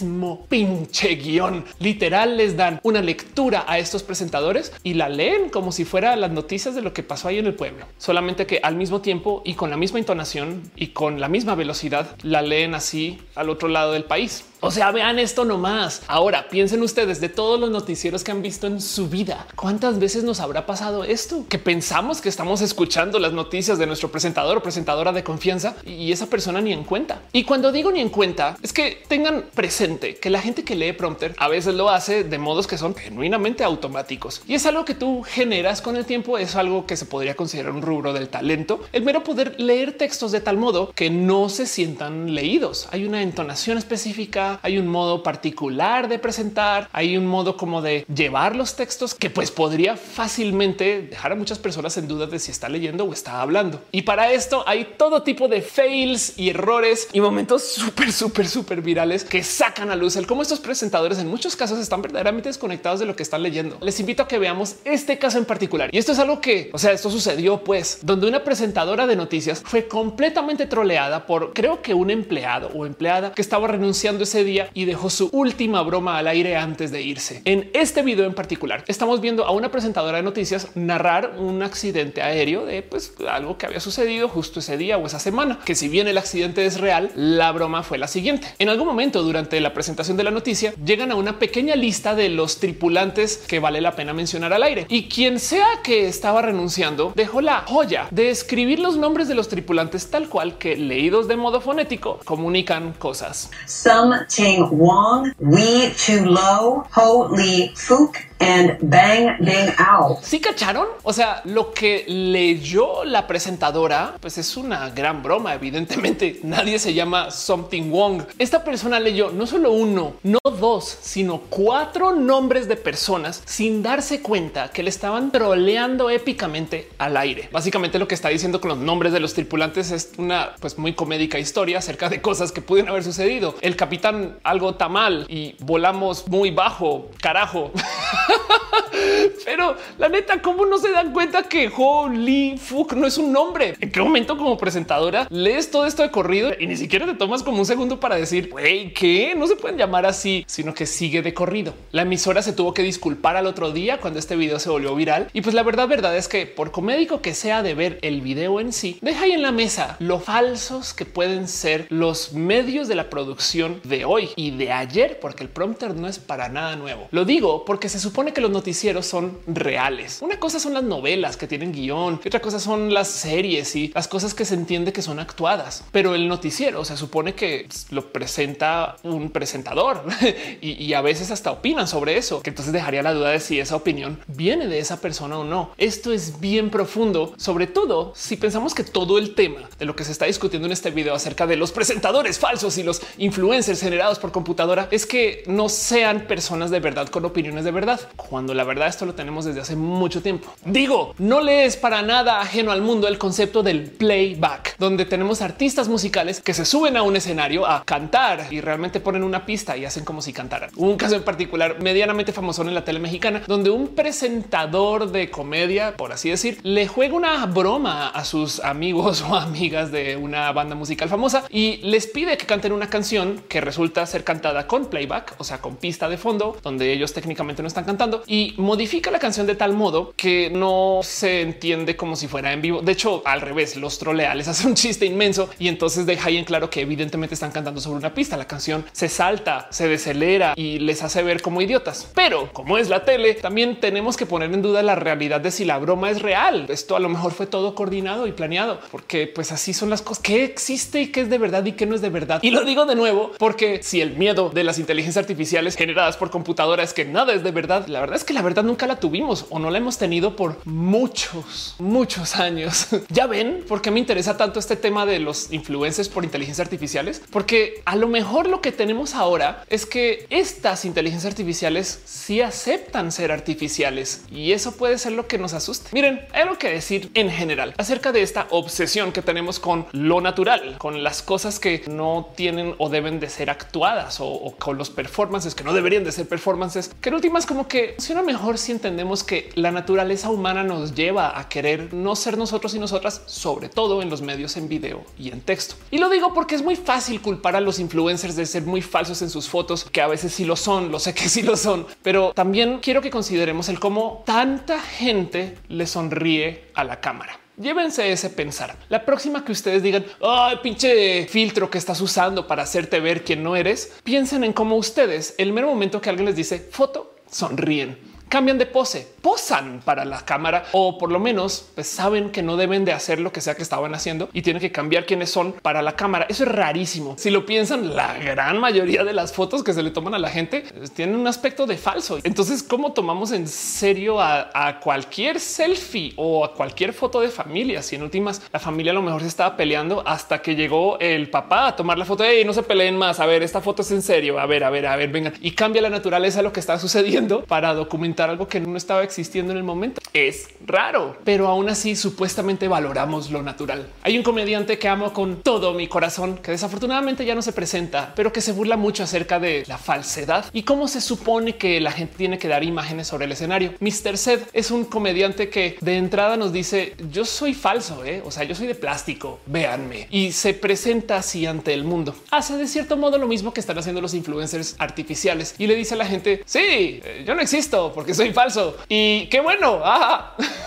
[0.49, 1.65] pinche guion.
[1.79, 6.31] Literal les dan una lectura a estos presentadores y la leen como si fuera las
[6.31, 7.87] noticias de lo que pasó ahí en el pueblo.
[7.99, 12.17] Solamente que al mismo tiempo y con la misma entonación y con la misma velocidad
[12.23, 14.45] la leen así al otro lado del país.
[14.67, 16.01] O sea, vean esto nomás.
[16.07, 19.47] Ahora piensen ustedes de todos los noticieros que han visto en su vida.
[19.55, 21.45] ¿Cuántas veces nos habrá pasado esto?
[21.51, 26.13] Que pensamos que estamos escuchando las noticias de nuestro presentador o presentadora de confianza y
[26.13, 27.21] esa persona ni en cuenta.
[27.35, 30.95] Y cuando digo ni en cuenta es que tengan presente que la gente que lee
[30.95, 34.95] prompter a veces lo hace de modos que son genuinamente automáticos y es algo que
[34.95, 36.39] tú generas con el tiempo.
[36.39, 38.81] Es algo que se podría considerar un rubro del talento.
[38.95, 42.89] El mero poder leer textos de tal modo que no se sientan leídos.
[42.93, 48.05] Hay una entonación específica hay un modo particular de presentar, hay un modo como de
[48.15, 52.51] llevar los textos que pues podría fácilmente dejar a muchas personas en duda de si
[52.51, 53.81] está leyendo o está hablando.
[53.93, 58.83] Y para esto hay todo tipo de fails y errores y momentos súper, súper, súper
[58.83, 63.01] virales que sacan a luz el cómo estos presentadores en muchos casos están verdaderamente desconectados
[63.01, 63.79] de lo que están leyendo.
[63.81, 65.91] Les invito a que veamos este caso en particular.
[65.93, 69.63] Y esto es algo que, o sea, esto sucedió pues donde una presentadora de noticias
[69.65, 74.71] fue completamente troleada por creo que un empleado o empleada que estaba renunciando ese día
[74.75, 77.43] y dejó su última broma al aire antes de irse.
[77.45, 82.23] En este video en particular estamos viendo a una presentadora de noticias narrar un accidente
[82.23, 85.89] aéreo de pues algo que había sucedido justo ese día o esa semana, que si
[85.89, 88.47] bien el accidente es real, la broma fue la siguiente.
[88.59, 92.29] En algún momento durante la presentación de la noticia llegan a una pequeña lista de
[92.29, 97.13] los tripulantes que vale la pena mencionar al aire y quien sea que estaba renunciando
[97.15, 101.37] dejó la joya de escribir los nombres de los tripulantes tal cual que leídos de
[101.37, 103.51] modo fonético comunican cosas.
[103.67, 110.19] Some Ting Wong, Wee Chu Lo, Ho Lee Fook, and Bang Ding Ao.
[110.23, 110.87] ¿Sí cacharon?
[111.03, 115.55] O sea, lo que leyó la presentadora, pues es una gran broma.
[115.55, 118.23] Evidentemente, nadie se llama Something Wong.
[118.39, 124.21] Esta persona leyó no solo uno, no dos, sino cuatro nombres de personas sin darse
[124.21, 127.49] cuenta que le estaban troleando épicamente al aire.
[127.53, 130.95] Básicamente lo que está diciendo con los nombres de los tripulantes es una pues muy
[130.95, 133.55] comédica historia acerca de cosas que pudieron haber sucedido.
[133.61, 137.73] El capitán algo tamal y volamos muy bajo, carajo.
[139.45, 143.75] Pero la neta, ¿cómo no se dan cuenta que Holy Fuck no es un nombre?
[143.81, 147.43] ¿En qué momento como presentadora lees todo esto de corrido y ni siquiera te tomas
[147.43, 151.23] como un segundo para decir, güey, que no se pueden llamar así, sino que sigue
[151.23, 151.75] de corrido?
[151.93, 155.29] La emisora se tuvo que disculpar al otro día cuando este video se volvió viral.
[155.33, 158.61] Y pues la verdad, verdad es que por comédico que sea de ver el video
[158.61, 162.95] en sí, deja ahí en la mesa lo falsos que pueden ser los medios de
[162.95, 167.09] la producción de hoy y de ayer, porque el prompter no es para nada nuevo.
[167.11, 170.21] Lo digo porque se supone que los noticieros son reales.
[170.23, 173.93] Una cosa son las novelas que tienen guion y otra cosa son las series y
[173.95, 175.85] las cosas que se entiende que son actuadas.
[175.93, 180.05] Pero el noticiero se supone que lo presenta un presentador
[180.61, 183.75] y, a veces hasta opinan sobre eso, que entonces dejaría la duda de si esa
[183.75, 185.73] opinión viene de esa persona o no.
[185.77, 190.05] Esto es bien profundo, sobre todo si pensamos que todo el tema de lo que
[190.05, 194.19] se está discutiendo en este video acerca de los presentadores falsos y los influencers generados
[194.21, 198.65] por computadora es que no sean personas de verdad con opiniones de verdad, cuando la
[198.65, 200.53] verdad esto lo tenemos desde hace mucho tiempo.
[200.65, 205.43] Digo, no le es para nada ajeno al mundo el concepto del playback, donde tenemos
[205.43, 209.77] artistas musicales que se suben a un escenario a cantar y realmente ponen una pista
[209.77, 210.71] y hacen como si cantaran.
[210.77, 215.97] Un caso en particular medianamente famoso en la tele mexicana, donde un presentador de comedia,
[215.97, 220.75] por así decir, le juega una broma a sus amigos o amigas de una banda
[220.75, 225.35] musical famosa y les pide que canten una canción que resulta ser cantada con playback,
[225.39, 227.94] o sea, con pista de fondo, donde ellos técnicamente no están cantando
[228.27, 232.63] y modifica la canción de tal modo que no se entiende como si fuera en
[232.63, 232.83] vivo.
[232.83, 236.37] De hecho, al revés, los trolea, les hace un chiste inmenso y entonces deja ahí
[236.37, 238.37] en claro que evidentemente están cantando sobre una pista.
[238.37, 242.11] La canción se salta, se decelera y les hace ver como idiotas.
[242.15, 245.65] Pero como es la tele, también tenemos que poner en duda la realidad de si
[245.65, 246.67] la broma es real.
[246.69, 250.23] Esto a lo mejor fue todo coordinado y planeado, porque pues así son las cosas
[250.23, 252.41] que existe y que es de verdad y que no es de verdad.
[252.43, 256.31] Y lo digo de nuevo, porque si el miedo de las inteligencias artificiales generadas por
[256.31, 259.01] computadora es que nada es de verdad, la verdad es que la verdad nunca la
[259.01, 262.89] tuvimos o no la hemos tenido por muchos, muchos años.
[263.09, 267.23] ya ven por qué me interesa tanto este tema de los influencers por inteligencias artificiales,
[267.31, 273.13] porque a lo mejor lo que tenemos ahora es que estas inteligencias artificiales sí aceptan
[273.13, 275.91] ser artificiales y eso puede ser lo que nos asuste.
[275.93, 280.21] Miren, hay algo que decir en general acerca de esta obsesión que tenemos con lo
[280.21, 284.79] natural, con las cosas que no tienen o deben de ser actuadas o, o con
[284.79, 288.59] los performances que no deberían de ser performances, que en últimas como que funciona mejor
[288.59, 293.23] si entendemos que la naturaleza humana nos lleva a querer no ser nosotros y nosotras,
[293.27, 295.77] sobre todo en los medios en video y en texto.
[295.91, 299.23] Y lo digo porque es muy fácil culpar a los influencers de ser muy falsos
[299.23, 301.87] en sus fotos, que a veces sí lo son, lo sé que sí lo son,
[302.03, 307.39] pero también quiero que consideremos el cómo tanta gente le sonríe a la cámara.
[307.57, 308.77] Llévense ese pensar.
[308.89, 313.45] La próxima que ustedes digan, ay, pinche filtro que estás usando para hacerte ver quién
[313.45, 317.99] no eres, piensen en cómo ustedes, el mero momento que alguien les dice foto, sonríen
[318.29, 322.57] cambian de pose, posan para la cámara o por lo menos pues, saben que no
[322.57, 325.53] deben de hacer lo que sea que estaban haciendo y tienen que cambiar quiénes son
[325.53, 326.27] para la cámara.
[326.29, 327.15] Eso es rarísimo.
[327.19, 330.31] Si lo piensan, la gran mayoría de las fotos que se le toman a la
[330.31, 332.19] gente pues, tienen un aspecto de falso.
[332.25, 337.83] Entonces, ¿cómo tomamos en serio a, cualquier selfie o a cualquier foto de familia?
[337.83, 341.31] Si en últimas la familia a lo mejor se estaba peleando hasta que llegó el
[341.31, 343.21] papá a tomar la foto y no se peleen más.
[343.21, 344.39] A ver, esta foto es en serio.
[344.39, 346.79] A ver, a ver, a ver, vengan y cambia la naturaleza de lo que está
[346.79, 350.01] sucediendo para documentar algo que no estaba existiendo en el momento.
[350.13, 353.89] Es raro, pero aún así supuestamente valoramos lo natural.
[354.03, 358.13] Hay un comediante que amo con todo mi corazón que desafortunadamente ya no se presenta,
[358.15, 361.93] pero que se burla mucho acerca de la falsedad y cómo se supone que la
[361.93, 363.73] gente tiene que dar imágenes sobre el escenario.
[363.81, 364.17] Mr.
[364.17, 368.23] Seth es un comediante que de entrada nos dice yo soy falso, ¿eh?
[368.25, 372.15] o sea, yo soy de plástico, véanme y se presenta así ante el mundo.
[372.31, 375.95] Hace de cierto modo lo mismo que están haciendo los influencers artificiales y le dice
[375.95, 379.83] a la gente sí, eh, yo no existo porque soy falso y qué bueno.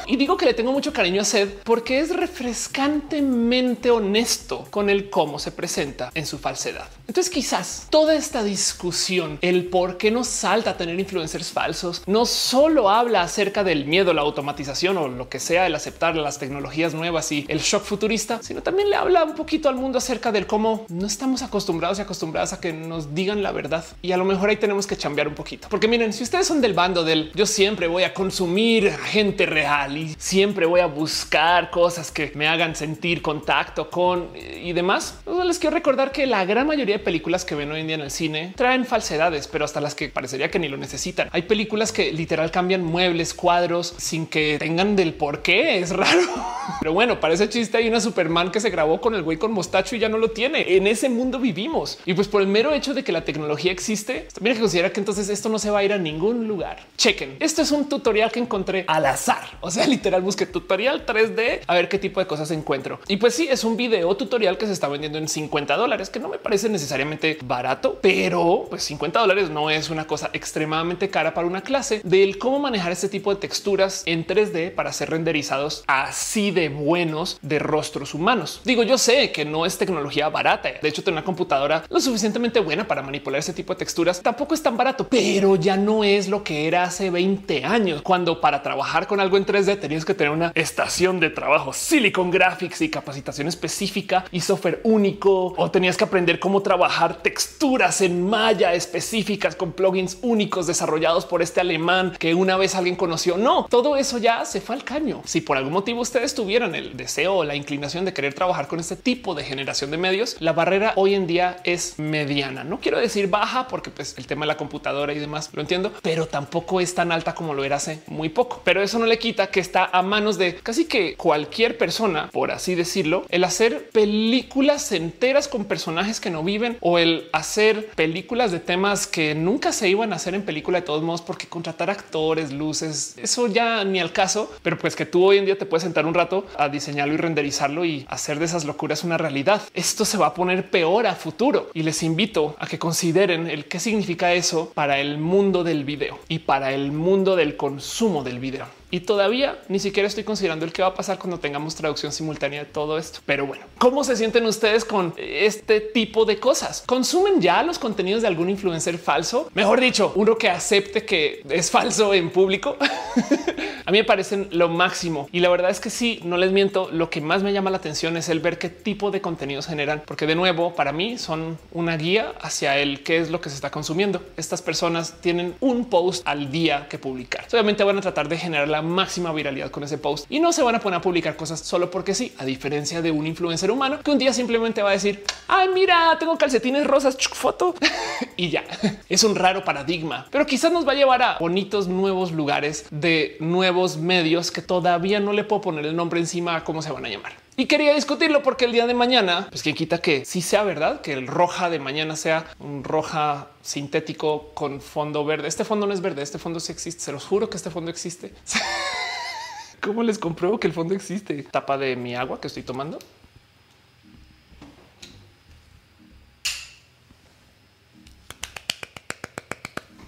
[0.08, 5.12] Y digo que le tengo mucho cariño a Seth porque es refrescantemente honesto con el
[5.12, 6.88] cómo se presenta en su falsedad.
[7.08, 12.90] Entonces quizás toda esta discusión, el por qué nos salta tener influencers falsos, no solo
[12.90, 17.32] habla acerca del miedo, la automatización o lo que sea, el aceptar las tecnologías nuevas
[17.32, 20.86] y el shock futurista, sino también le habla un poquito al mundo acerca del cómo
[20.90, 23.86] no estamos acostumbrados y acostumbradas a que nos digan la verdad.
[24.02, 25.68] Y a lo mejor ahí tenemos que cambiar un poquito.
[25.70, 29.98] Porque miren, si ustedes son del bando del yo siempre voy a consumir gente real
[29.98, 35.20] y siempre voy a buscar cosas que me hagan sentir contacto con y demás.
[35.46, 38.02] Les quiero recordar que la gran mayoría de películas que ven hoy en día en
[38.02, 41.30] el cine traen falsedades, pero hasta las que parecería que ni lo necesitan.
[41.32, 45.80] Hay películas que literal cambian muebles, cuadros sin que tengan del por qué.
[45.80, 46.22] Es raro,
[46.80, 49.52] pero bueno, para ese chiste hay una Superman que se grabó con el güey con
[49.52, 50.76] mostacho y ya no lo tiene.
[50.76, 54.28] En ese mundo vivimos y pues por el mero hecho de que la tecnología existe,
[54.34, 56.86] también hay que considerar que entonces esto no se va a ir a ningún lugar.
[57.18, 57.38] Chequen.
[57.39, 59.57] Esto es un tutorial que encontré al azar.
[59.61, 62.99] O sea, literal busqué tutorial 3D a ver qué tipo de cosas encuentro.
[63.07, 66.20] Y pues sí, es un video tutorial que se está vendiendo en 50 dólares, que
[66.20, 71.34] no me parece necesariamente barato, pero pues 50 dólares no es una cosa extremadamente cara
[71.34, 75.84] para una clase del cómo manejar este tipo de texturas en 3D para ser renderizados
[75.88, 78.61] así de buenos de rostros humanos.
[78.63, 80.70] Digo, yo sé que no es tecnología barata.
[80.82, 84.53] De hecho, tener una computadora lo suficientemente buena para manipular ese tipo de texturas tampoco
[84.53, 88.64] es tan barato, pero ya no es lo que era hace 20 años, cuando para
[88.64, 92.89] trabajar con algo en 3D tenías que tener una estación de trabajo Silicon Graphics y
[92.89, 99.55] capacitación específica y software único, o tenías que aprender cómo trabajar texturas en Maya específicas
[99.55, 103.38] con plugins únicos desarrollados por este alemán que una vez alguien conoció.
[103.38, 105.22] No, todo eso ya se fue al caño.
[105.26, 108.80] Si por algún motivo ustedes tuvieran el deseo o la inclinación de querer trabajar con
[108.80, 112.64] este tipo de generación de medios, la barrera hoy en día es mediana.
[112.64, 115.91] No quiero decir baja porque pues el tema de la computadora y demás lo entiendo,
[116.01, 118.62] pero tampoco es tan alta como lo era hace muy poco.
[118.64, 122.50] Pero eso no le quita que está a manos de casi que cualquier persona, por
[122.50, 128.52] así decirlo, el hacer películas enteras con personajes que no viven o el hacer películas
[128.52, 131.91] de temas que nunca se iban a hacer en película de todos modos, porque contratar
[131.91, 135.68] actores, luces, eso ya ni al caso, pero pues que tú hoy en día te
[135.68, 139.62] puedes sentar un rato a diseñarlo y renderizarlo y hacer de esas locuras una realidad.
[139.76, 143.66] Esto se va a poner peor a futuro y les invito a que consideren el
[143.66, 148.40] qué significa eso para el mundo del video y para el mundo del consumo del
[148.40, 152.12] video y todavía ni siquiera estoy considerando el que va a pasar cuando tengamos traducción
[152.12, 153.20] simultánea de todo esto.
[153.26, 156.84] Pero bueno, ¿cómo se sienten ustedes con este tipo de cosas?
[156.86, 159.50] ¿Consumen ya los contenidos de algún influencer falso?
[159.54, 162.78] Mejor dicho, uno que acepte que es falso en público.
[163.86, 166.90] a mí me parecen lo máximo y la verdad es que sí, no les miento,
[166.92, 170.02] lo que más me llama la atención es el ver qué tipo de contenidos generan,
[170.06, 173.56] porque de nuevo, para mí son una guía hacia el qué es lo que se
[173.56, 174.22] está consumiendo.
[174.38, 177.46] Estas personas tienen un post al día que publicar.
[177.52, 180.64] Obviamente van a tratar de generar la máxima viralidad con ese post y no se
[180.64, 184.00] van a poner a publicar cosas solo porque sí, a diferencia de un influencer humano
[184.00, 187.76] que un día simplemente va a decir, ay, mira, tengo calcetines rosas, foto
[188.38, 188.64] y ya.
[189.10, 193.38] Es un raro paradigma, pero quizás nos va a llevar a bonitos nuevos lugares de
[193.40, 197.06] nuevos medios que todavía no le puedo poner el nombre encima a cómo se van
[197.06, 197.47] a llamar.
[197.60, 201.01] Y quería discutirlo porque el día de mañana, pues que quita que sí sea verdad,
[201.01, 205.47] que el roja de mañana sea un roja sintético con fondo verde.
[205.47, 207.01] Este fondo no es verde, este fondo sí existe.
[207.01, 208.32] Se los juro que este fondo existe.
[209.82, 211.41] ¿Cómo les compruebo que el fondo existe?
[211.49, 212.99] Tapa de mi agua que estoy tomando.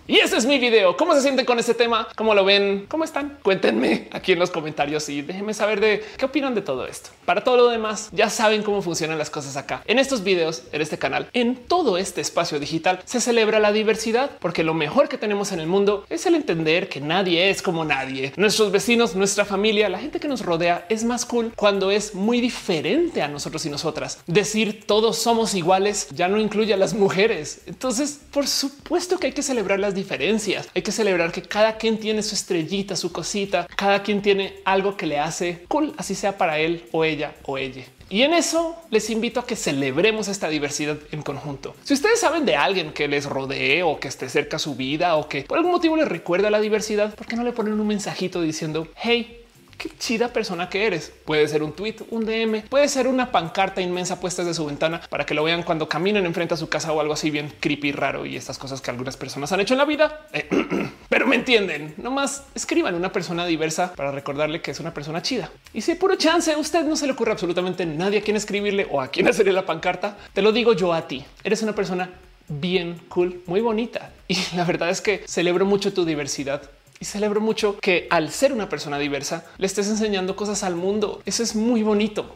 [0.09, 0.97] Y ese es mi video.
[0.97, 2.07] ¿Cómo se sienten con este tema?
[2.15, 2.87] ¿Cómo lo ven?
[2.87, 3.37] ¿Cómo están?
[3.43, 7.11] Cuéntenme aquí en los comentarios y déjenme saber de qué opinan de todo esto.
[7.25, 9.83] Para todo lo demás, ya saben cómo funcionan las cosas acá.
[9.85, 14.31] En estos videos, en este canal, en todo este espacio digital, se celebra la diversidad
[14.39, 17.85] porque lo mejor que tenemos en el mundo es el entender que nadie es como
[17.85, 18.33] nadie.
[18.35, 22.41] Nuestros vecinos, nuestra familia, la gente que nos rodea es más cool cuando es muy
[22.41, 24.23] diferente a nosotros y nosotras.
[24.25, 27.61] Decir todos somos iguales ya no incluye a las mujeres.
[27.67, 30.67] Entonces, por supuesto que hay que celebrar las diferencias.
[30.73, 34.97] Hay que celebrar que cada quien tiene su estrellita, su cosita, cada quien tiene algo
[34.97, 37.83] que le hace cool, así sea para él o ella o ella.
[38.11, 41.75] Y en eso les invito a que celebremos esta diversidad en conjunto.
[41.83, 45.29] Si ustedes saben de alguien que les rodee o que esté cerca su vida o
[45.29, 48.41] que por algún motivo les recuerda la diversidad, ¿por qué no le ponen un mensajito
[48.41, 49.38] diciendo, hey,
[49.79, 51.11] qué chida persona que eres.
[51.25, 55.01] Puede ser un tweet, un DM, puede ser una pancarta inmensa puesta desde su ventana
[55.09, 57.93] para que lo vean cuando caminen enfrente a su casa o algo así bien creepy,
[57.93, 60.27] raro y estas cosas que algunas personas han hecho en la vida.
[61.09, 61.93] pero me entienden.
[61.97, 65.49] No más escriban una persona diversa para recordarle que es una persona chida.
[65.73, 69.01] Y si puro chance usted no se le ocurre absolutamente nadie a quien escribirle o
[69.01, 71.25] a quién hacerle la pancarta, te lo digo yo a ti.
[71.43, 72.09] Eres una persona
[72.49, 74.11] bien cool, muy bonita.
[74.27, 76.69] Y la verdad es que celebro mucho tu diversidad
[76.99, 81.21] y celebro mucho que al ser una persona diversa le estés enseñando cosas al mundo.
[81.25, 82.35] Eso es muy bonito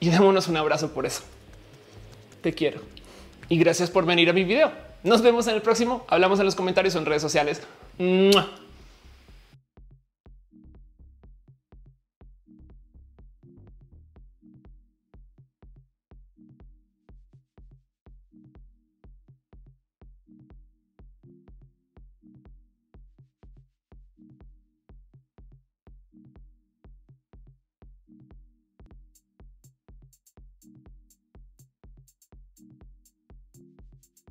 [0.00, 1.22] y démonos un abrazo por eso.
[2.42, 2.80] Te quiero
[3.48, 4.72] y gracias por venir a mi video.
[5.02, 6.04] Nos vemos en el próximo.
[6.08, 7.62] Hablamos en los comentarios o en redes sociales.